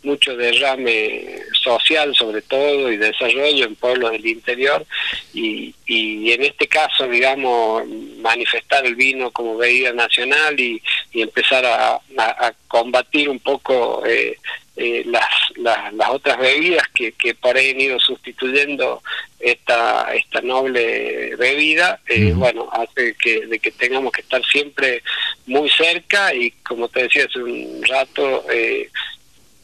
mucho 0.04 0.36
derrame 0.36 1.42
social 1.62 2.14
sobre 2.16 2.42
todo 2.42 2.92
y 2.92 2.98
desarrollo 2.98 3.66
en 3.66 3.76
pueblos 3.76 4.12
del 4.12 4.26
interior. 4.26 4.86
Y, 5.34 5.74
y 5.86 6.32
en 6.32 6.44
este 6.44 6.68
caso 6.68 7.08
digamos 7.08 7.88
manifestar 8.22 8.86
el 8.86 8.96
vino 8.96 9.32
como 9.32 9.58
bebida 9.58 9.94
nacional 9.94 10.60
y, 10.60 10.82
y 11.12 11.22
empezar 11.22 11.66
a, 11.66 11.96
a, 12.18 12.54
combatir 12.68 13.30
un 13.30 13.40
poco 13.40 14.04
eh, 14.06 14.38
eh, 14.76 15.04
las, 15.08 15.28
las, 15.58 15.94
las, 15.94 16.10
otras 16.10 16.38
bebidas 16.38 16.88
que, 16.94 17.12
que 17.12 17.36
por 17.36 17.58
ahí 17.58 17.72
han 17.72 17.82
ido 17.82 18.00
sustituyendo 18.00 19.02
esta 19.40 20.14
esta 20.14 20.42
noble 20.42 21.36
bebida 21.36 22.00
eh, 22.08 22.32
bueno 22.34 22.70
hace 22.72 23.14
que 23.16 23.46
de 23.46 23.60
que 23.60 23.72
tengamos 23.72 24.12
que 24.14 24.22
estar 24.22 24.42
siempre 24.46 25.04
muy 25.48 25.70
cerca 25.70 26.34
y 26.34 26.52
como 26.66 26.88
te 26.88 27.04
decía 27.04 27.26
hace 27.26 27.40
un 27.40 27.84
rato 27.88 28.46
eh, 28.52 28.90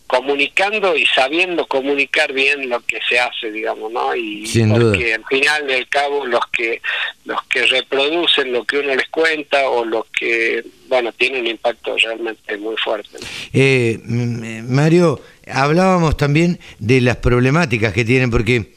comunicando 0.07 0.95
y 0.95 1.05
sabiendo 1.07 1.65
comunicar 1.65 2.31
bien 2.31 2.69
lo 2.69 2.79
que 2.81 3.00
se 3.07 3.19
hace, 3.19 3.51
digamos, 3.51 3.91
¿no? 3.91 4.15
Y 4.15 4.45
porque 4.69 5.15
al 5.15 5.25
final 5.25 5.67
del 5.67 5.88
cabo 5.88 6.25
los 6.25 6.45
que 6.51 6.81
los 7.25 7.41
que 7.45 7.65
reproducen 7.65 8.51
lo 8.51 8.63
que 8.65 8.77
uno 8.79 8.93
les 8.95 9.07
cuenta 9.09 9.67
o 9.69 9.83
los 9.83 10.05
que, 10.17 10.63
bueno, 10.88 11.12
tienen 11.12 11.41
un 11.41 11.47
impacto 11.47 11.97
realmente 11.97 12.55
muy 12.57 12.75
fuerte. 12.77 13.17
Eh, 13.51 14.00
Mario, 14.05 15.19
hablábamos 15.51 16.17
también 16.17 16.59
de 16.77 17.01
las 17.01 17.17
problemáticas 17.17 17.93
que 17.93 18.05
tienen, 18.05 18.29
porque 18.29 18.75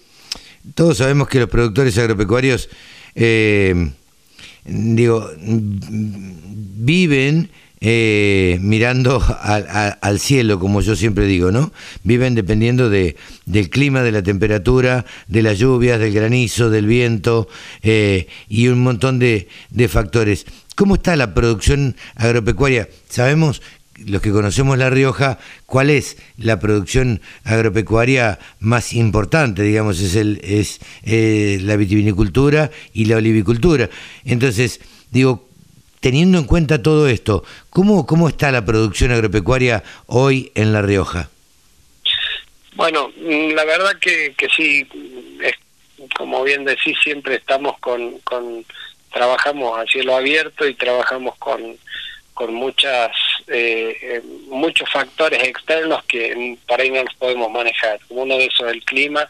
todos 0.74 0.96
sabemos 0.98 1.28
que 1.28 1.40
los 1.40 1.50
productores 1.50 1.96
agropecuarios, 1.98 2.70
eh, 3.14 3.90
digo, 4.64 5.30
viven 6.80 7.50
eh, 7.80 8.58
mirando 8.60 9.22
al 9.40 10.18
cielo, 10.20 10.58
como 10.58 10.80
yo 10.80 10.96
siempre 10.96 11.26
digo, 11.26 11.52
¿no? 11.52 11.72
Viven 12.02 12.34
dependiendo 12.34 12.90
de, 12.90 13.16
del 13.46 13.70
clima, 13.70 14.02
de 14.02 14.12
la 14.12 14.22
temperatura, 14.22 15.04
de 15.28 15.42
las 15.42 15.58
lluvias, 15.58 16.00
del 16.00 16.12
granizo, 16.12 16.70
del 16.70 16.86
viento 16.86 17.48
eh, 17.82 18.26
y 18.48 18.68
un 18.68 18.82
montón 18.82 19.18
de, 19.18 19.48
factores. 19.88 20.46
¿Cómo 20.74 20.96
está 20.96 21.16
la 21.16 21.34
producción 21.34 21.96
agropecuaria? 22.16 22.88
Sabemos 23.08 23.62
los 24.06 24.22
que 24.22 24.30
conocemos 24.30 24.78
La 24.78 24.90
Rioja, 24.90 25.38
¿cuál 25.66 25.90
es 25.90 26.18
la 26.36 26.60
producción 26.60 27.20
agropecuaria 27.42 28.38
más 28.60 28.92
importante? 28.92 29.62
Digamos, 29.62 30.00
es, 30.00 30.14
el, 30.14 30.40
es 30.44 30.78
eh, 31.02 31.58
la 31.62 31.76
vitivinicultura 31.76 32.70
y 32.92 33.06
la 33.06 33.16
olivicultura. 33.16 33.90
Entonces, 34.24 34.80
digo, 35.10 35.47
teniendo 36.00 36.38
en 36.38 36.44
cuenta 36.44 36.82
todo 36.82 37.08
esto, 37.08 37.44
¿cómo, 37.70 38.06
cómo 38.06 38.28
está 38.28 38.50
la 38.50 38.64
producción 38.64 39.12
agropecuaria 39.12 39.82
hoy 40.06 40.52
en 40.54 40.72
La 40.72 40.82
Rioja? 40.82 41.28
Bueno, 42.74 43.10
mm, 43.16 43.50
la 43.54 43.64
verdad 43.64 43.98
que, 44.00 44.34
que 44.36 44.48
sí, 44.48 44.86
es, 45.42 45.54
como 46.16 46.42
bien 46.44 46.64
decís, 46.64 46.96
siempre 47.02 47.36
estamos 47.36 47.78
con, 47.80 48.18
con, 48.20 48.64
trabajamos 49.12 49.78
a 49.78 49.84
cielo 49.86 50.14
abierto 50.14 50.66
y 50.66 50.74
trabajamos 50.74 51.36
con, 51.38 51.76
con 52.34 52.54
muchas 52.54 53.10
eh, 53.48 53.96
eh, 54.00 54.22
muchos 54.48 54.88
factores 54.90 55.42
externos 55.42 56.04
que 56.04 56.56
para 56.68 56.82
ahí 56.82 56.90
no 56.90 57.02
los 57.02 57.14
podemos 57.14 57.50
manejar. 57.50 57.98
Uno 58.10 58.36
de 58.36 58.44
esos 58.44 58.68
es 58.68 58.74
el 58.74 58.84
clima 58.84 59.28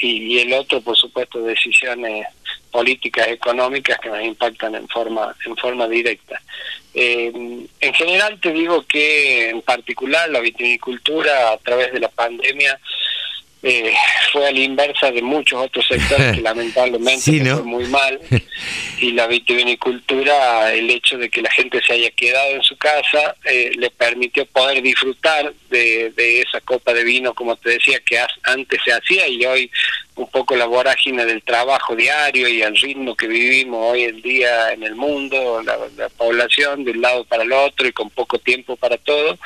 y, 0.00 0.34
y 0.34 0.38
el 0.40 0.52
otro, 0.54 0.80
por 0.80 0.96
supuesto, 0.96 1.40
decisiones 1.42 2.26
políticas 2.70 3.28
económicas 3.28 3.98
que 3.98 4.08
nos 4.08 4.22
impactan 4.22 4.74
en 4.74 4.88
forma 4.88 5.34
en 5.44 5.56
forma 5.56 5.88
directa. 5.88 6.40
Eh, 6.94 7.32
en 7.80 7.94
general 7.94 8.40
te 8.40 8.52
digo 8.52 8.84
que 8.86 9.50
en 9.50 9.62
particular 9.62 10.28
la 10.28 10.40
vitivinicultura 10.40 11.52
a 11.52 11.58
través 11.58 11.92
de 11.92 12.00
la 12.00 12.08
pandemia 12.08 12.78
eh, 13.62 13.92
fue 14.32 14.48
a 14.48 14.52
la 14.52 14.58
inversa 14.58 15.10
de 15.10 15.20
muchos 15.20 15.62
otros 15.62 15.86
sectores 15.86 16.34
que 16.34 16.40
lamentablemente 16.42 17.44
fue 17.44 17.62
muy 17.62 17.84
mal 17.84 18.18
y 19.00 19.12
la 19.12 19.26
vitivinicultura 19.26 20.72
el 20.72 20.88
hecho 20.88 21.18
de 21.18 21.28
que 21.28 21.42
la 21.42 21.50
gente 21.50 21.80
se 21.86 21.92
haya 21.92 22.10
quedado 22.10 22.52
en 22.52 22.62
su 22.62 22.76
casa 22.78 23.36
eh, 23.44 23.72
le 23.76 23.90
permitió 23.90 24.46
poder 24.46 24.80
disfrutar 24.80 25.52
de, 25.68 26.10
de 26.16 26.40
esa 26.40 26.62
copa 26.62 26.94
de 26.94 27.04
vino 27.04 27.34
como 27.34 27.54
te 27.56 27.70
decía 27.70 28.00
que 28.00 28.18
antes 28.44 28.80
se 28.82 28.92
hacía 28.92 29.28
y 29.28 29.44
hoy 29.44 29.70
un 30.16 30.28
poco 30.28 30.56
la 30.56 30.66
vorágine 30.66 31.24
del 31.24 31.42
trabajo 31.42 31.94
diario 31.94 32.48
y 32.48 32.62
el 32.62 32.76
ritmo 32.76 33.16
que 33.16 33.26
vivimos 33.26 33.92
hoy 33.92 34.04
en 34.04 34.20
día 34.20 34.72
en 34.72 34.82
el 34.82 34.94
mundo, 34.94 35.62
la, 35.62 36.08
población 36.10 36.84
de 36.84 36.90
un 36.90 37.00
lado 37.00 37.24
para 37.24 37.42
el 37.42 37.52
otro 37.52 37.86
y 37.86 37.92
con 37.92 38.10
poco 38.10 38.38
tiempo 38.38 38.76
para 38.76 38.98
todo, 38.98 39.38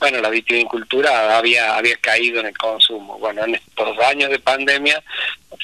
bueno, 0.00 0.20
la 0.20 0.28
vitivinicultura 0.28 1.36
había, 1.38 1.76
había 1.76 1.96
caído 1.96 2.40
en 2.40 2.46
el 2.46 2.58
consumo. 2.58 3.18
Bueno, 3.18 3.44
en 3.44 3.54
estos 3.54 3.98
años 4.00 4.30
de 4.30 4.38
pandemia 4.38 5.02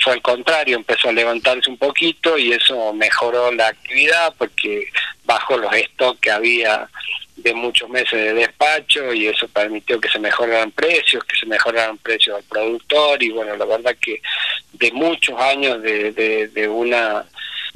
fue 0.02 0.14
al 0.14 0.22
contrario, 0.22 0.76
empezó 0.76 1.08
a 1.08 1.12
levantarse 1.12 1.68
un 1.68 1.78
poquito 1.78 2.38
y 2.38 2.52
eso 2.52 2.92
mejoró 2.92 3.52
la 3.52 3.68
actividad 3.68 4.34
porque 4.38 4.86
bajó 5.24 5.56
los 5.56 5.72
stocks 5.74 6.20
que 6.20 6.30
había 6.30 6.88
de 7.42 7.54
muchos 7.54 7.88
meses 7.88 8.12
de 8.12 8.34
despacho 8.34 9.12
y 9.12 9.26
eso 9.26 9.48
permitió 9.48 10.00
que 10.00 10.08
se 10.08 10.18
mejoraran 10.18 10.70
precios, 10.70 11.24
que 11.24 11.36
se 11.36 11.46
mejoraran 11.46 11.98
precios 11.98 12.36
al 12.36 12.44
productor 12.44 13.22
y 13.22 13.30
bueno, 13.30 13.56
la 13.56 13.64
verdad 13.64 13.96
que 14.00 14.20
de 14.72 14.92
muchos 14.92 15.38
años 15.40 15.82
de, 15.82 16.12
de, 16.48 16.68
una 16.68 17.24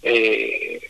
eh, 0.02 0.80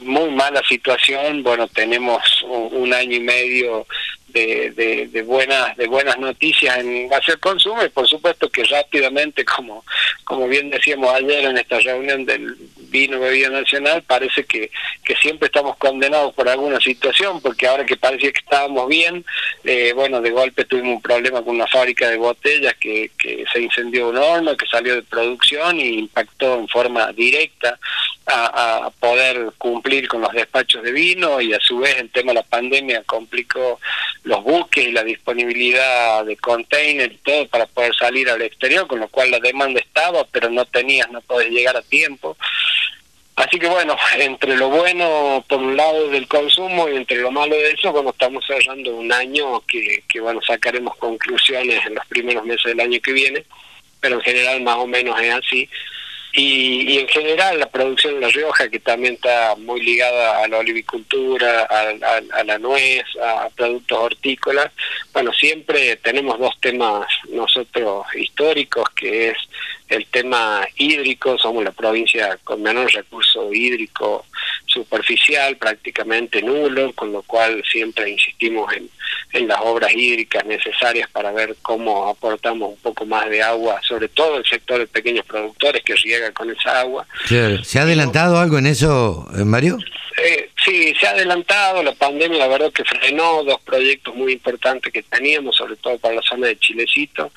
muy 0.00 0.30
mala 0.30 0.62
situación, 0.68 1.42
bueno, 1.42 1.68
tenemos 1.68 2.20
un, 2.42 2.92
año 2.92 3.16
y 3.16 3.20
medio 3.20 3.86
de, 4.28 4.70
de, 4.72 5.06
de, 5.08 5.22
buenas 5.22 5.76
de 5.76 5.86
buenas 5.86 6.18
noticias 6.18 6.78
en 6.78 7.08
base 7.08 7.32
al 7.32 7.40
consumo 7.40 7.82
y 7.84 7.88
por 7.88 8.06
supuesto 8.06 8.48
que 8.50 8.64
rápidamente 8.64 9.44
como 9.44 9.84
como 10.24 10.48
bien 10.48 10.70
decíamos 10.70 11.14
ayer 11.14 11.44
en 11.44 11.58
esta 11.58 11.78
reunión 11.78 12.24
del 12.24 12.56
vino 12.88 13.20
bebida 13.20 13.48
nacional 13.50 14.02
parece 14.02 14.44
que, 14.44 14.70
que 15.04 15.16
siempre 15.16 15.46
estamos 15.46 15.76
condenados 15.76 16.34
por 16.34 16.48
alguna 16.48 16.80
situación 16.80 17.40
porque 17.40 17.66
ahora 17.66 17.86
que 17.86 17.96
parecía 17.96 18.32
que 18.32 18.40
estábamos 18.40 18.88
bien 18.88 19.24
eh, 19.64 19.92
bueno 19.94 20.20
de 20.20 20.30
golpe 20.30 20.64
tuvimos 20.64 20.96
un 20.96 21.02
problema 21.02 21.42
con 21.42 21.54
una 21.54 21.66
fábrica 21.66 22.10
de 22.10 22.16
botellas 22.16 22.74
que, 22.74 23.10
que 23.18 23.44
se 23.52 23.60
incendió 23.60 24.08
un 24.08 24.18
horno 24.18 24.56
que 24.56 24.66
salió 24.66 24.96
de 24.96 25.02
producción 25.02 25.80
y 25.80 25.98
impactó 25.98 26.58
en 26.58 26.68
forma 26.68 27.12
directa 27.12 27.78
a, 28.26 28.86
a 28.86 28.90
poder 28.90 29.52
cumplir 29.58 30.08
con 30.08 30.20
los 30.20 30.32
despachos 30.32 30.82
de 30.82 30.92
vino 30.92 31.40
y 31.40 31.52
a 31.52 31.60
su 31.60 31.78
vez 31.78 31.96
el 31.98 32.10
tema 32.10 32.32
de 32.32 32.36
la 32.36 32.42
pandemia 32.42 33.02
complicó 33.04 33.80
los 34.24 34.42
buques 34.42 34.84
y 34.84 34.92
la 34.92 35.04
disponibilidad 35.04 36.24
de 36.24 36.36
containers 36.36 37.14
y 37.14 37.18
todo 37.18 37.46
para 37.46 37.66
poder 37.66 37.94
salir 37.94 38.28
al 38.28 38.42
exterior, 38.42 38.86
con 38.86 39.00
lo 39.00 39.08
cual 39.08 39.30
la 39.30 39.38
demanda 39.38 39.80
estaba, 39.80 40.24
pero 40.24 40.50
no 40.50 40.64
tenías, 40.64 41.10
no 41.10 41.20
podés 41.20 41.50
llegar 41.50 41.76
a 41.76 41.82
tiempo. 41.82 42.36
Así 43.36 43.58
que 43.58 43.68
bueno, 43.68 43.96
entre 44.18 44.56
lo 44.56 44.70
bueno 44.70 45.44
por 45.48 45.60
un 45.60 45.76
lado 45.76 46.08
del 46.08 46.26
consumo 46.26 46.88
y 46.88 46.96
entre 46.96 47.18
lo 47.18 47.30
malo 47.30 47.54
de 47.54 47.70
eso, 47.70 47.92
bueno, 47.92 48.10
estamos 48.10 48.44
cerrando 48.46 48.96
un 48.96 49.12
año 49.12 49.60
que, 49.66 50.02
que 50.08 50.20
bueno, 50.20 50.40
sacaremos 50.44 50.96
conclusiones 50.96 51.84
en 51.86 51.94
los 51.94 52.06
primeros 52.06 52.44
meses 52.44 52.64
del 52.64 52.80
año 52.80 52.98
que 53.00 53.12
viene, 53.12 53.44
pero 54.00 54.16
en 54.16 54.22
general 54.22 54.62
más 54.62 54.78
o 54.78 54.86
menos 54.86 55.20
es 55.20 55.34
así. 55.34 55.68
Y, 56.32 56.98
en 56.98 57.08
general 57.08 57.58
la 57.58 57.70
producción 57.70 58.14
de 58.14 58.20
La 58.20 58.28
Rioja, 58.28 58.68
que 58.68 58.78
también 58.78 59.14
está 59.14 59.54
muy 59.56 59.80
ligada 59.80 60.42
a 60.42 60.48
la 60.48 60.58
olivicultura, 60.58 61.62
a, 61.62 62.44
la 62.44 62.58
nuez, 62.58 63.04
a 63.22 63.48
productos 63.50 63.98
hortícolas, 63.98 64.70
bueno, 65.12 65.32
siempre 65.32 65.96
tenemos 65.96 66.38
dos 66.38 66.54
temas 66.60 67.06
nosotros 67.30 68.06
históricos, 68.14 68.88
que 68.90 69.28
es 69.28 69.36
el 69.88 70.06
tema 70.06 70.66
hídrico, 70.76 71.38
somos 71.38 71.64
la 71.64 71.72
provincia 71.72 72.38
con 72.44 72.62
menor 72.62 72.92
recurso 72.92 73.52
hídrico 73.52 74.26
superficial, 74.76 75.56
prácticamente 75.56 76.42
nulo, 76.42 76.92
con 76.92 77.12
lo 77.12 77.22
cual 77.22 77.62
siempre 77.70 78.10
insistimos 78.10 78.72
en, 78.74 78.88
en 79.32 79.48
las 79.48 79.58
obras 79.60 79.92
hídricas 79.92 80.44
necesarias 80.44 81.08
para 81.10 81.32
ver 81.32 81.56
cómo 81.62 82.08
aportamos 82.08 82.70
un 82.70 82.76
poco 82.76 83.04
más 83.06 83.28
de 83.28 83.42
agua, 83.42 83.80
sobre 83.82 84.08
todo 84.08 84.38
el 84.38 84.44
sector 84.44 84.78
de 84.78 84.86
pequeños 84.86 85.24
productores 85.26 85.82
que 85.82 85.94
riega 85.94 86.30
con 86.32 86.50
esa 86.50 86.80
agua. 86.80 87.06
¿Se 87.26 87.78
ha 87.78 87.82
adelantado 87.82 88.38
algo 88.38 88.58
en 88.58 88.66
eso, 88.66 89.28
eh, 89.36 89.44
Mario? 89.44 89.78
Eh, 90.22 90.50
sí, 90.66 90.94
se 90.98 91.06
ha 91.06 91.10
adelantado, 91.10 91.82
la 91.82 91.92
pandemia 91.92 92.38
la 92.38 92.48
verdad 92.48 92.72
que 92.72 92.84
frenó 92.84 93.44
dos 93.44 93.60
proyectos 93.60 94.14
muy 94.14 94.32
importantes 94.32 94.92
que 94.92 95.02
teníamos, 95.02 95.56
sobre 95.56 95.76
todo 95.76 95.96
para 95.98 96.16
la 96.16 96.22
zona 96.22 96.48
de 96.48 96.58
Chilecito, 96.58 97.30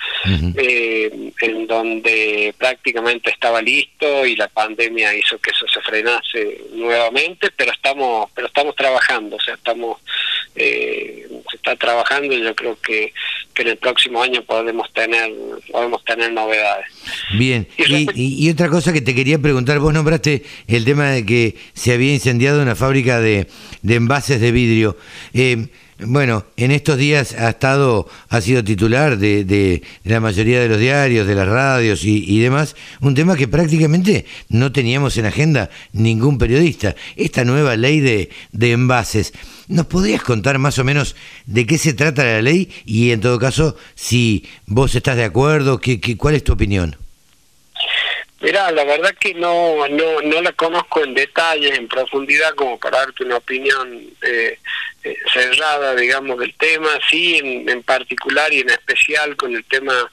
eh, 0.57 1.31
en 1.41 1.67
donde 1.67 2.53
prácticamente 2.57 3.29
estaba 3.29 3.61
listo 3.61 4.25
y 4.25 4.35
la 4.35 4.47
pandemia 4.47 5.15
hizo 5.15 5.37
que 5.37 5.51
eso 5.51 5.67
se 5.67 5.81
frenase 5.81 6.61
nuevamente, 6.73 7.51
pero 7.55 7.71
estamos, 7.71 8.29
pero 8.33 8.47
estamos 8.47 8.75
trabajando, 8.75 9.35
o 9.35 9.39
sea, 9.39 9.53
estamos, 9.53 9.99
eh, 10.55 11.27
se 11.49 11.55
está 11.55 11.75
trabajando 11.75 12.33
y 12.33 12.41
yo 12.41 12.55
creo 12.55 12.77
que, 12.81 13.13
en 13.61 13.69
el 13.69 13.77
próximo 13.77 14.21
año 14.21 14.43
podemos 14.43 14.91
tener, 14.93 15.31
podemos 15.71 16.03
tener 16.05 16.31
novedades. 16.33 16.85
Bien, 17.37 17.67
y, 17.77 18.45
y, 18.45 18.49
otra 18.49 18.69
cosa 18.69 18.93
que 18.93 19.01
te 19.01 19.15
quería 19.15 19.39
preguntar, 19.39 19.79
vos 19.79 19.93
nombraste 19.93 20.43
el 20.67 20.85
tema 20.85 21.09
de 21.09 21.25
que 21.25 21.55
se 21.73 21.93
había 21.93 22.13
incendiado 22.13 22.61
una 22.61 22.75
fábrica 22.75 23.19
de, 23.19 23.47
de 23.81 23.95
envases 23.95 24.41
de 24.41 24.51
vidrio. 24.51 24.97
Eh, 25.33 25.67
bueno, 26.01 26.45
en 26.55 26.71
estos 26.71 26.97
días 26.97 27.33
ha 27.33 27.49
estado, 27.49 28.07
ha 28.29 28.39
sido 28.39 28.63
titular 28.63 29.17
de, 29.17 29.43
de, 29.43 29.83
la 30.05 30.21
mayoría 30.21 30.61
de 30.61 30.69
los 30.69 30.79
diarios, 30.79 31.27
de 31.27 31.35
las 31.35 31.47
radios 31.47 32.05
y, 32.05 32.39
demás, 32.39 32.77
un 33.01 33.15
tema 33.15 33.35
que 33.35 33.49
prácticamente 33.49 34.25
no 34.47 34.71
teníamos 34.71 35.17
en 35.17 35.25
agenda 35.25 35.69
ningún 35.91 36.37
periodista. 36.37 36.95
Esta 37.17 37.43
nueva 37.43 37.75
ley 37.75 37.99
de, 37.99 38.29
de 38.53 38.71
envases. 38.71 39.33
¿Nos 39.69 39.85
podrías 39.85 40.23
contar 40.23 40.57
más 40.57 40.79
o 40.79 40.83
menos 40.83 41.15
de 41.45 41.67
qué 41.67 41.77
se 41.77 41.93
trata 41.93 42.23
la 42.23 42.41
ley 42.41 42.71
y 42.85 43.11
en 43.11 43.21
todo 43.21 43.37
caso 43.37 43.75
si 43.93 44.43
vos 44.65 44.95
estás 44.95 45.15
de 45.15 45.23
acuerdo, 45.23 45.79
qué, 45.79 46.01
qué, 46.01 46.17
cuál 46.17 46.33
es 46.33 46.43
tu 46.43 46.53
opinión? 46.53 46.97
Mira, 48.41 48.71
la 48.71 48.85
verdad 48.85 49.13
que 49.19 49.33
no, 49.33 49.85
no, 49.89 50.21
no 50.21 50.41
la 50.41 50.53
conozco 50.53 51.03
en 51.03 51.13
detalle, 51.13 51.75
en 51.75 51.89
profundidad, 51.89 52.55
como 52.55 52.79
para 52.79 52.99
darte 52.99 53.25
una 53.25 53.35
opinión 53.35 54.01
eh, 54.21 54.57
eh, 55.03 55.15
cerrada, 55.33 55.93
digamos, 55.95 56.39
del 56.39 56.53
tema. 56.53 56.87
Sí, 57.09 57.37
en, 57.37 57.83
particular 57.83 58.53
y 58.53 58.59
en 58.59 58.69
especial 58.69 59.35
con 59.35 59.53
el 59.53 59.65
tema 59.65 60.09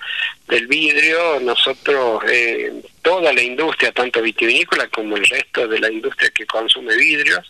del 0.48 0.66
vidrio, 0.66 1.38
nosotros, 1.40 2.24
eh, 2.28 2.72
toda 3.02 3.32
la 3.32 3.42
industria, 3.42 3.92
tanto 3.92 4.20
vitivinícola 4.20 4.88
como 4.88 5.16
el 5.16 5.24
resto 5.26 5.68
de 5.68 5.78
la 5.78 5.90
industria 5.90 6.30
que 6.30 6.46
consume 6.46 6.96
vidrios, 6.96 7.48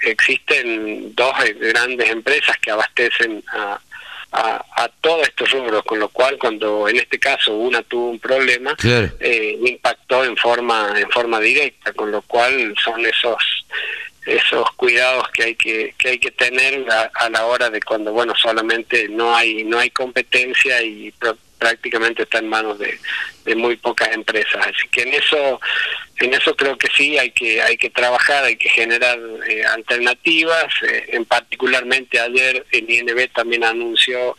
existen 0.00 1.14
dos 1.14 1.32
grandes 1.60 2.10
empresas 2.10 2.56
que 2.58 2.70
abastecen 2.70 3.42
a 3.52 3.80
a, 4.32 4.64
a 4.76 4.88
todos 5.00 5.28
estos 5.28 5.50
rubros, 5.50 5.84
con 5.84 5.98
lo 5.98 6.08
cual 6.08 6.38
cuando 6.38 6.88
en 6.88 6.96
este 6.96 7.18
caso 7.18 7.54
una 7.54 7.82
tuvo 7.82 8.08
un 8.08 8.18
problema, 8.18 8.74
eh, 8.82 9.58
impactó 9.64 10.24
en 10.24 10.36
forma 10.36 10.94
en 10.98 11.10
forma 11.10 11.38
directa, 11.40 11.92
con 11.92 12.10
lo 12.10 12.22
cual 12.22 12.74
son 12.82 13.04
esos 13.04 13.66
esos 14.24 14.70
cuidados 14.72 15.28
que 15.30 15.42
hay 15.42 15.54
que, 15.56 15.94
que 15.98 16.10
hay 16.10 16.18
que 16.18 16.30
tener 16.30 16.86
a, 16.90 17.28
la 17.28 17.44
hora 17.46 17.70
de 17.70 17.80
cuando 17.80 18.12
bueno 18.12 18.34
solamente 18.36 19.08
no 19.08 19.34
hay 19.34 19.64
no 19.64 19.78
hay 19.78 19.90
competencia 19.90 20.80
y 20.82 21.12
prácticamente 21.62 22.24
está 22.24 22.38
en 22.38 22.48
manos 22.48 22.76
de, 22.80 22.98
de 23.44 23.54
muy 23.54 23.76
pocas 23.76 24.08
empresas 24.12 24.66
así 24.66 24.88
que 24.90 25.02
en 25.02 25.14
eso 25.14 25.60
en 26.18 26.34
eso 26.34 26.56
creo 26.56 26.76
que 26.76 26.88
sí 26.96 27.16
hay 27.18 27.30
que 27.30 27.62
hay 27.62 27.76
que 27.76 27.90
trabajar 27.90 28.44
hay 28.44 28.56
que 28.56 28.68
generar 28.68 29.18
eh, 29.48 29.64
alternativas. 29.64 30.72
Eh, 30.82 31.10
en 31.12 31.24
particularmente 31.24 32.18
ayer 32.18 32.64
el 32.70 32.90
INB 32.90 33.28
también 33.32 33.64
anunció 33.64 34.36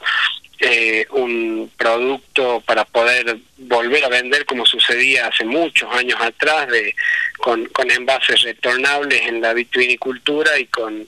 eh, 0.60 1.06
un 1.12 1.72
producto 1.77 2.62
para 2.65 2.86
poder 2.86 3.38
volver 3.58 4.03
a 4.06 4.10
vender 4.10 4.46
como 4.46 4.65
sucedía 4.65 5.27
hace 5.27 5.46
muchos 5.46 5.94
años 5.94 6.20
atrás 6.22 6.68
de 6.70 6.96
con, 7.38 7.65
con 7.68 7.89
envases 7.92 8.42
retornables 8.42 9.22
en 9.24 9.42
la 9.42 9.53
vitivinicultura 9.53 10.58
y 10.60 10.65
con, 10.68 11.08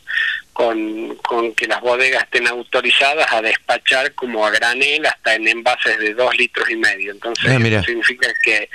con, 0.56 1.16
con 1.16 1.54
que 1.54 1.68
las 1.68 1.82
bodegas 1.82 2.24
estén 2.24 2.48
autorizadas 2.48 3.30
a 3.30 3.42
despachar 3.42 4.14
como 4.14 4.46
a 4.46 4.52
granel 4.52 5.06
hasta 5.06 5.36
en 5.36 5.50
envases 5.50 6.00
de 6.00 6.14
dos 6.14 6.34
litros 6.38 6.70
y 6.70 6.78
medio. 6.78 7.12
Entonces 7.12 7.52
ah, 7.52 7.60
eso 7.62 7.84
significa 7.84 8.30
que 8.42 8.70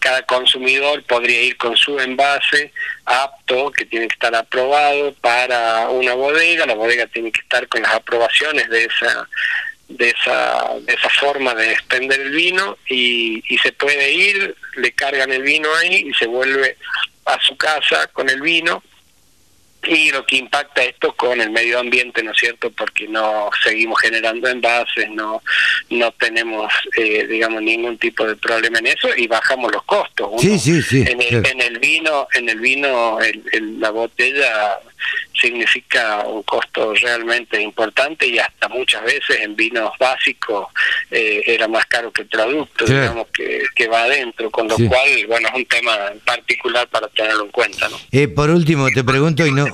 cada 0.00 0.22
consumidor 0.22 1.04
podría 1.04 1.40
ir 1.40 1.56
con 1.56 1.76
su 1.76 2.00
envase 2.00 2.72
apto, 3.04 3.70
que 3.70 3.84
tiene 3.84 4.08
que 4.08 4.14
estar 4.14 4.34
aprobado 4.34 5.14
para 5.20 5.88
una 5.90 6.14
bodega, 6.14 6.66
la 6.66 6.74
bodega 6.74 7.06
tiene 7.06 7.30
que 7.30 7.42
estar 7.42 7.68
con 7.68 7.82
las 7.82 7.94
aprobaciones 7.94 8.68
de 8.68 8.86
esa 8.86 9.28
de 9.88 10.08
esa, 10.10 10.68
de 10.80 10.94
esa 10.94 11.10
forma 11.10 11.54
de 11.54 11.72
expender 11.72 12.20
el 12.20 12.30
vino 12.30 12.76
y, 12.88 13.42
y 13.48 13.58
se 13.58 13.70
puede 13.70 14.12
ir, 14.12 14.56
le 14.76 14.92
cargan 14.92 15.32
el 15.32 15.42
vino 15.42 15.68
ahí 15.76 16.08
y 16.08 16.14
se 16.14 16.26
vuelve 16.26 16.76
a 17.24 17.40
su 17.40 17.56
casa 17.56 18.08
con 18.08 18.28
el 18.28 18.40
vino 18.40 18.82
y 19.86 20.10
lo 20.10 20.24
que 20.26 20.36
impacta 20.36 20.84
esto 20.84 21.14
con 21.14 21.40
el 21.40 21.50
medio 21.50 21.78
ambiente, 21.78 22.22
¿no 22.22 22.32
es 22.32 22.38
cierto? 22.38 22.70
Porque 22.70 23.08
no 23.08 23.50
seguimos 23.64 24.00
generando 24.00 24.48
envases, 24.48 25.08
no 25.10 25.42
no 25.90 26.12
tenemos, 26.12 26.72
eh, 26.96 27.26
digamos, 27.26 27.62
ningún 27.62 27.98
tipo 27.98 28.26
de 28.26 28.36
problema 28.36 28.78
en 28.78 28.88
eso 28.88 29.08
y 29.16 29.26
bajamos 29.26 29.72
los 29.72 29.82
costos. 29.84 30.30
sí, 30.40 30.58
sí, 30.58 30.82
sí. 30.82 31.04
En 31.06 31.20
el, 31.20 31.46
en 31.46 31.60
el 31.60 31.78
vino, 31.78 32.28
en 32.34 32.48
el 32.48 32.60
vino, 32.60 33.18
el, 33.20 33.80
la 33.80 33.90
botella 33.90 34.78
significa 35.40 36.24
un 36.26 36.42
costo 36.42 36.94
realmente 36.94 37.60
importante 37.60 38.26
y 38.26 38.38
hasta 38.38 38.68
muchas 38.68 39.02
veces 39.04 39.40
en 39.40 39.56
vinos 39.56 39.92
básicos 39.98 40.68
eh, 41.10 41.42
era 41.46 41.68
más 41.68 41.86
caro 41.86 42.12
que 42.12 42.22
el 42.22 42.28
producto, 42.28 42.84
digamos, 42.84 43.28
que, 43.32 43.62
que, 43.74 43.88
va 43.88 44.04
adentro, 44.04 44.50
con 44.50 44.68
lo 44.68 44.76
cual, 44.76 45.26
bueno, 45.28 45.48
es 45.48 45.54
un 45.54 45.64
tema 45.66 45.96
particular 46.24 46.88
para 46.88 47.08
tenerlo 47.08 47.44
en 47.44 47.50
cuenta. 47.50 47.88
¿no? 47.88 47.96
Eh, 48.12 48.28
por 48.28 48.50
último, 48.50 48.88
te 48.94 49.04
pregunto, 49.04 49.46
y 49.46 49.52
no, 49.52 49.66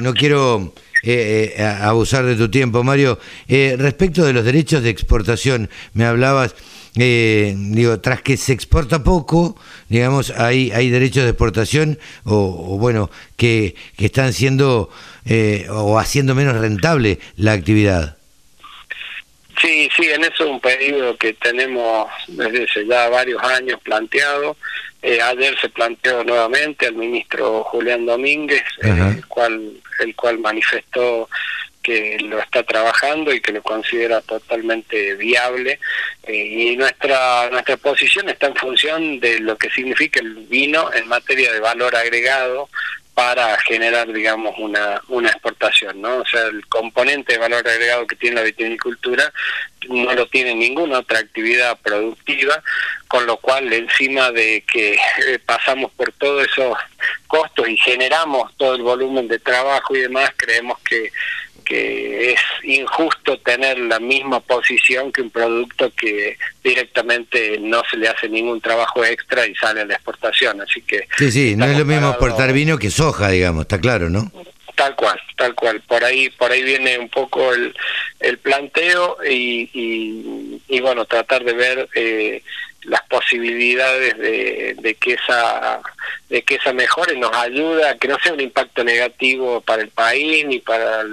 no 0.00 0.14
quiero... 0.14 0.72
Eh, 1.02 1.54
eh 1.56 1.62
abusar 1.62 2.26
de 2.26 2.36
tu 2.36 2.50
tiempo, 2.50 2.84
Mario. 2.84 3.18
Eh, 3.48 3.74
respecto 3.78 4.22
de 4.22 4.34
los 4.34 4.44
derechos 4.44 4.82
de 4.82 4.90
exportación, 4.90 5.70
me 5.94 6.04
hablabas 6.04 6.54
eh, 6.98 7.54
digo, 7.56 8.00
tras 8.00 8.22
que 8.22 8.36
se 8.36 8.52
exporta 8.52 9.02
poco, 9.04 9.56
digamos, 9.88 10.30
hay, 10.30 10.72
hay 10.72 10.90
derechos 10.90 11.24
de 11.24 11.30
exportación 11.30 11.98
o, 12.24 12.78
bueno, 12.78 13.10
que, 13.36 13.76
que, 13.96 14.06
están 14.06 14.32
siendo 14.32 14.90
eh, 15.24 15.66
o 15.70 15.98
haciendo 15.98 16.34
menos 16.34 16.56
rentable 16.56 17.18
la 17.36 17.52
actividad. 17.52 18.16
Sí, 19.60 19.90
sí, 19.94 20.08
en 20.10 20.22
eso 20.24 20.44
es 20.44 20.50
un 20.50 20.60
pedido 20.60 21.16
que 21.18 21.34
tenemos 21.34 22.08
desde 22.28 22.66
ya 22.86 23.08
varios 23.10 23.42
años 23.42 23.78
planteado. 23.82 24.56
Eh, 25.02 25.20
ayer 25.20 25.54
se 25.60 25.68
planteó 25.68 26.24
nuevamente 26.24 26.86
al 26.86 26.94
ministro 26.94 27.62
Julián 27.64 28.06
Domínguez, 28.06 28.64
el 28.82 29.24
cual 29.26 29.72
el 30.00 30.14
cual 30.16 30.38
manifestó 30.38 31.28
que 31.82 32.18
lo 32.20 32.38
está 32.38 32.62
trabajando 32.62 33.32
y 33.32 33.40
que 33.40 33.52
lo 33.52 33.62
considera 33.62 34.20
totalmente 34.20 35.14
viable 35.14 35.78
eh, 36.24 36.34
y 36.34 36.76
nuestra 36.76 37.48
nuestra 37.50 37.76
posición 37.76 38.28
está 38.28 38.48
en 38.48 38.56
función 38.56 39.20
de 39.20 39.40
lo 39.40 39.56
que 39.56 39.70
significa 39.70 40.20
el 40.20 40.34
vino 40.46 40.92
en 40.92 41.08
materia 41.08 41.52
de 41.52 41.60
valor 41.60 41.96
agregado 41.96 42.68
para 43.14 43.58
generar, 43.58 44.10
digamos, 44.10 44.54
una, 44.58 45.02
una 45.08 45.28
exportación, 45.28 46.00
¿no? 46.00 46.18
O 46.18 46.26
sea, 46.26 46.46
el 46.46 46.66
componente 46.68 47.34
de 47.34 47.38
valor 47.38 47.68
agregado 47.68 48.06
que 48.06 48.16
tiene 48.16 48.36
la 48.36 48.42
vitivinicultura 48.42 49.30
no 49.88 50.14
lo 50.14 50.26
tiene 50.28 50.54
ninguna 50.54 51.00
otra 51.00 51.18
actividad 51.18 51.78
productiva, 51.80 52.62
con 53.08 53.26
lo 53.26 53.36
cual 53.36 53.70
encima 53.72 54.30
de 54.30 54.64
que 54.70 54.94
eh, 54.94 55.38
pasamos 55.44 55.90
por 55.92 56.12
todos 56.12 56.46
esos 56.46 56.78
costos 57.26 57.68
y 57.68 57.76
generamos 57.76 58.56
todo 58.56 58.74
el 58.74 58.82
volumen 58.82 59.28
de 59.28 59.38
trabajo 59.38 59.94
y 59.94 60.00
demás, 60.00 60.32
creemos 60.36 60.78
que 60.80 61.12
que 61.70 62.32
es 62.32 62.40
injusto 62.64 63.38
tener 63.38 63.78
la 63.78 64.00
misma 64.00 64.40
posición 64.40 65.12
que 65.12 65.22
un 65.22 65.30
producto 65.30 65.92
que 65.96 66.36
directamente 66.64 67.58
no 67.60 67.80
se 67.88 67.96
le 67.96 68.08
hace 68.08 68.28
ningún 68.28 68.60
trabajo 68.60 69.04
extra 69.04 69.46
y 69.46 69.54
sale 69.54 69.82
a 69.82 69.84
la 69.84 69.94
exportación. 69.94 70.60
Así 70.60 70.82
que 70.82 71.06
sí, 71.16 71.30
sí, 71.30 71.54
no 71.54 71.66
es 71.66 71.78
lo 71.78 71.84
mismo 71.84 72.08
exportar 72.08 72.52
vino 72.52 72.76
que 72.76 72.90
soja, 72.90 73.28
digamos, 73.28 73.62
está 73.62 73.80
claro, 73.80 74.10
¿no? 74.10 74.32
Tal 74.74 74.96
cual, 74.96 75.20
tal 75.36 75.54
cual. 75.54 75.80
Por 75.82 76.02
ahí, 76.02 76.28
por 76.30 76.50
ahí 76.50 76.64
viene 76.64 76.98
un 76.98 77.08
poco 77.08 77.52
el, 77.52 77.72
el 78.18 78.38
planteo 78.38 79.18
y, 79.24 79.70
y, 79.72 80.49
bueno, 80.78 81.04
tratar 81.06 81.42
de 81.42 81.52
ver 81.52 81.88
eh, 81.96 82.42
las 82.84 83.02
posibilidades 83.08 84.16
de, 84.16 84.76
de 84.80 84.94
que 84.94 85.14
esa 85.14 85.80
de 86.30 86.42
que 86.42 86.54
esa 86.54 86.72
mejora 86.72 87.12
nos 87.14 87.34
ayuda 87.36 87.90
a 87.90 87.98
que 87.98 88.06
no 88.06 88.16
sea 88.22 88.32
un 88.32 88.40
impacto 88.40 88.84
negativo 88.84 89.60
para 89.60 89.82
el 89.82 89.88
país 89.88 90.46
ni 90.46 90.60
para 90.60 91.04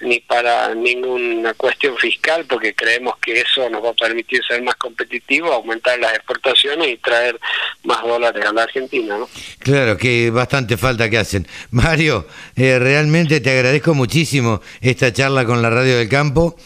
ni 0.00 0.20
para 0.20 0.74
ninguna 0.74 1.52
cuestión 1.54 1.96
fiscal 1.98 2.46
porque 2.48 2.74
creemos 2.74 3.16
que 3.18 3.40
eso 3.40 3.68
nos 3.68 3.84
va 3.84 3.90
a 3.90 3.94
permitir 3.94 4.42
ser 4.42 4.62
más 4.62 4.74
competitivos 4.76 5.52
aumentar 5.52 5.98
las 5.98 6.14
exportaciones 6.14 6.88
y 6.88 6.96
traer 6.96 7.38
más 7.84 8.02
dólares 8.02 8.44
a 8.44 8.52
la 8.52 8.62
Argentina 8.62 9.18
¿no? 9.18 9.28
claro 9.58 9.98
que 9.98 10.30
bastante 10.30 10.76
falta 10.78 11.10
que 11.10 11.18
hacen 11.18 11.46
Mario 11.70 12.26
eh, 12.56 12.78
realmente 12.78 13.40
te 13.40 13.50
agradezco 13.50 13.92
muchísimo 13.94 14.62
esta 14.80 15.12
charla 15.12 15.44
con 15.44 15.60
la 15.60 15.68
radio 15.68 15.98
del 15.98 16.08
campo 16.08 16.56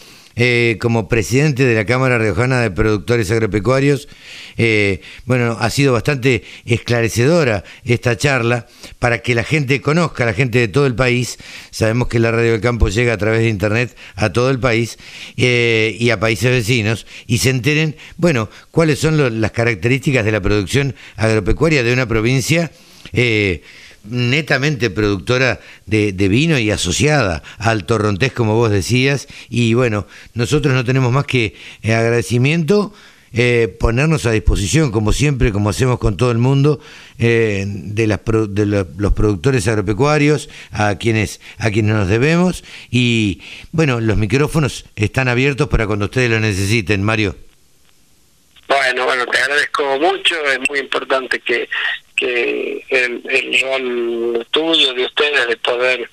eh, 0.41 0.77
como 0.79 1.09
presidente 1.09 1.65
de 1.65 1.75
la 1.75 1.85
Cámara 1.85 2.17
Riojana 2.17 2.61
de 2.61 2.71
Productores 2.71 3.29
Agropecuarios. 3.29 4.07
Eh, 4.55 5.01
bueno, 5.25 5.57
ha 5.59 5.69
sido 5.69 5.91
bastante 5.91 6.45
esclarecedora 6.63 7.65
esta 7.83 8.15
charla 8.15 8.65
para 8.99 9.19
que 9.19 9.35
la 9.35 9.43
gente 9.43 9.81
conozca, 9.81 10.25
la 10.25 10.33
gente 10.33 10.57
de 10.57 10.69
todo 10.69 10.85
el 10.85 10.95
país. 10.95 11.39
Sabemos 11.71 12.07
que 12.07 12.19
la 12.19 12.31
Radio 12.31 12.53
del 12.53 12.61
Campo 12.61 12.87
llega 12.87 13.11
a 13.11 13.17
través 13.17 13.41
de 13.41 13.49
Internet 13.49 13.97
a 14.15 14.31
todo 14.31 14.49
el 14.49 14.59
país 14.59 14.97
eh, 15.35 15.97
y 15.99 16.09
a 16.09 16.21
países 16.21 16.49
vecinos 16.49 17.05
y 17.27 17.39
se 17.39 17.49
enteren, 17.49 17.97
bueno, 18.15 18.49
cuáles 18.71 18.99
son 18.99 19.41
las 19.41 19.51
características 19.51 20.23
de 20.23 20.31
la 20.31 20.39
producción 20.39 20.95
agropecuaria 21.17 21.83
de 21.83 21.91
una 21.91 22.07
provincia 22.07 22.71
netamente 24.03 24.89
productora 24.89 25.59
de, 25.85 26.11
vino 26.11 26.57
y 26.59 26.71
asociada 26.71 27.43
al 27.57 27.85
torrontés, 27.85 28.33
como 28.33 28.55
vos 28.55 28.71
decías. 28.71 29.27
Y 29.49 29.73
bueno, 29.73 30.07
nosotros 30.33 30.73
no 30.73 30.83
tenemos 30.83 31.11
más 31.11 31.25
que 31.25 31.55
eh, 31.81 31.93
agradecimiento. 31.93 32.93
Eh, 33.31 33.75
ponernos 33.79 34.25
a 34.25 34.31
disposición, 34.31 34.91
como 34.91 35.13
siempre, 35.13 35.51
como 35.51 35.69
hacemos 35.69 35.99
con 35.99 36.17
todo 36.17 36.31
el 36.31 36.39
mundo, 36.39 36.79
eh, 37.19 37.63
de, 37.67 38.07
las, 38.07 38.19
de 38.49 38.65
los 38.65 39.13
productores 39.13 39.67
agropecuarios, 39.67 40.49
a 40.71 40.95
quienes, 40.95 41.39
a 41.59 41.69
quienes 41.69 41.93
nos 41.93 42.07
debemos. 42.07 42.63
Y 42.89 43.41
bueno, 43.71 43.99
los 43.99 44.17
micrófonos 44.17 44.85
están 44.95 45.27
abiertos 45.27 45.67
para 45.69 45.85
cuando 45.85 46.05
ustedes 46.05 46.31
lo 46.31 46.39
necesiten, 46.39 47.03
Mario. 47.03 47.35
Bueno, 48.69 49.05
bueno, 49.05 49.25
te 49.25 49.37
agradezco 49.39 49.97
mucho. 49.97 50.35
Es 50.45 50.59
muy 50.69 50.77
importante 50.77 51.39
que, 51.39 51.67
que 52.15 52.85
el, 52.89 53.21
el 53.27 53.61
rol 53.61 54.47
tuyo 54.51 54.93
de 54.93 55.05
ustedes 55.05 55.47
de 55.47 55.57
poder 55.57 56.07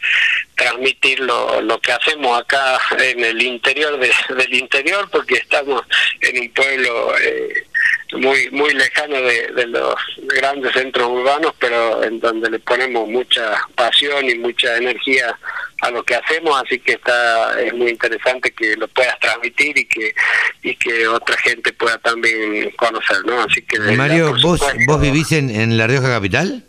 transmitir 0.55 1.21
lo, 1.21 1.61
lo 1.61 1.79
que 1.81 1.93
hacemos 1.93 2.41
acá 2.41 2.81
en 2.99 3.23
el 3.23 3.43
interior 3.43 3.99
del 3.99 4.55
interior 4.55 5.07
porque 5.13 5.35
estamos 5.35 5.83
en 6.23 6.41
un 6.41 6.51
pueblo 6.55 7.19
eh, 7.19 7.67
muy 8.13 8.51
muy 8.51 8.73
lejano 8.73 9.17
de, 9.17 9.49
de, 9.55 9.67
los 9.67 9.95
grandes 10.37 10.73
centros 10.73 11.09
urbanos 11.09 11.53
pero 11.59 12.05
en 12.05 12.21
donde 12.21 12.51
le 12.51 12.59
ponemos 12.61 13.09
mucha 13.09 13.61
pasión 13.75 14.29
y 14.29 14.37
mucha 14.37 14.77
energía 14.77 15.37
a 15.81 15.91
lo 15.91 16.03
que 16.05 16.15
hacemos 16.15 16.63
así 16.65 16.79
que 16.79 16.93
está 16.93 17.61
es 17.61 17.75
muy 17.75 17.91
interesante 17.91 18.53
que 18.53 18.77
lo 18.77 18.87
puedas 18.89 19.19
transmitir 19.19 19.77
y 19.77 19.85
que 19.87 20.15
y 20.63 20.75
que 20.77 21.09
otra 21.09 21.37
gente 21.39 21.73
pueda 21.73 21.99
también 21.99 22.71
conocer 22.77 23.25
no 23.27 23.43
así 23.43 23.63
que 23.63 23.79
Mario 23.79 24.35
vos 24.43 24.61
vos 24.87 25.01
vivís 25.01 25.33
en, 25.33 25.51
en 25.51 25.77
la 25.77 25.87
Rioja 25.87 26.09
capital 26.09 26.65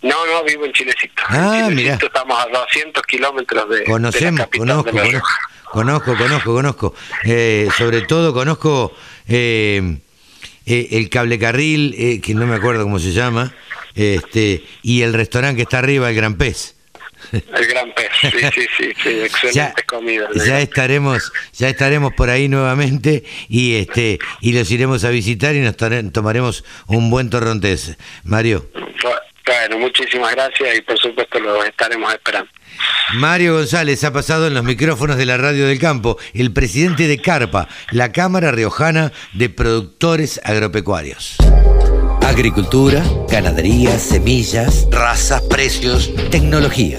no, 0.00 0.26
no, 0.26 0.44
vivo 0.44 0.64
en 0.64 0.72
Chilecito. 0.72 1.22
Ah, 1.26 1.66
en 1.68 1.74
mira. 1.74 1.98
Estamos 2.00 2.38
a 2.38 2.48
200 2.48 3.02
kilómetros 3.02 3.68
de, 3.68 3.82
Conocemos, 3.82 4.48
de 4.48 4.58
la 4.58 4.64
conozco, 4.64 4.90
conozco, 4.92 5.28
conozco, 5.72 6.16
conozco, 6.16 6.54
conozco. 6.54 6.94
Eh, 7.24 7.68
sobre 7.76 8.02
todo 8.02 8.32
conozco 8.32 8.94
eh, 9.26 9.98
eh, 10.68 10.88
el 10.92 11.08
cable 11.08 11.38
carril, 11.38 11.94
eh, 11.96 12.20
que 12.20 12.34
no 12.34 12.46
me 12.46 12.56
acuerdo 12.56 12.82
cómo 12.82 12.98
se 12.98 13.12
llama, 13.12 13.54
este, 13.94 14.62
y 14.82 15.00
el 15.00 15.14
restaurante 15.14 15.56
que 15.56 15.62
está 15.62 15.78
arriba, 15.78 16.10
el 16.10 16.16
Gran 16.16 16.36
Pez. 16.36 16.76
El 17.32 17.66
Gran 17.66 17.92
Pez, 17.94 18.08
sí, 18.20 18.28
sí, 18.30 18.66
sí, 18.76 18.92
sí 19.02 19.08
excelente 19.24 19.52
ya, 19.52 19.74
comida. 19.86 20.28
Ya 20.34 20.60
estaremos, 20.60 21.32
ya 21.54 21.68
estaremos 21.70 22.12
por 22.12 22.28
ahí 22.28 22.48
nuevamente 22.48 23.24
y 23.48 23.76
este 23.76 24.18
y 24.40 24.52
los 24.52 24.70
iremos 24.70 25.04
a 25.04 25.10
visitar 25.10 25.54
y 25.54 25.60
nos 25.60 25.76
tomaremos 26.12 26.64
un 26.86 27.10
buen 27.10 27.30
torrontés. 27.30 27.96
Mario. 28.24 28.68
Bueno, 29.48 29.78
muchísimas 29.78 30.32
gracias 30.32 30.76
y 30.76 30.82
por 30.82 30.98
supuesto 30.98 31.40
lo 31.40 31.64
estaremos 31.64 32.12
esperando. 32.12 32.50
Mario 33.14 33.54
González 33.54 34.04
ha 34.04 34.12
pasado 34.12 34.46
en 34.46 34.52
los 34.52 34.62
micrófonos 34.62 35.16
de 35.16 35.24
la 35.24 35.38
Radio 35.38 35.66
del 35.66 35.78
Campo, 35.78 36.18
el 36.34 36.52
presidente 36.52 37.08
de 37.08 37.18
CARPA, 37.18 37.66
la 37.90 38.12
Cámara 38.12 38.52
Riojana 38.52 39.10
de 39.32 39.48
Productores 39.48 40.38
Agropecuarios. 40.44 41.38
Agricultura, 42.26 43.02
ganadería, 43.30 43.98
semillas, 43.98 44.86
razas, 44.90 45.40
precios, 45.44 46.14
tecnología. 46.30 46.98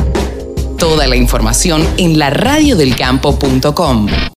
Toda 0.79 1.05
la 1.05 1.17
información 1.17 1.87
en 1.99 2.17
laradiodelcampo.com. 2.17 4.07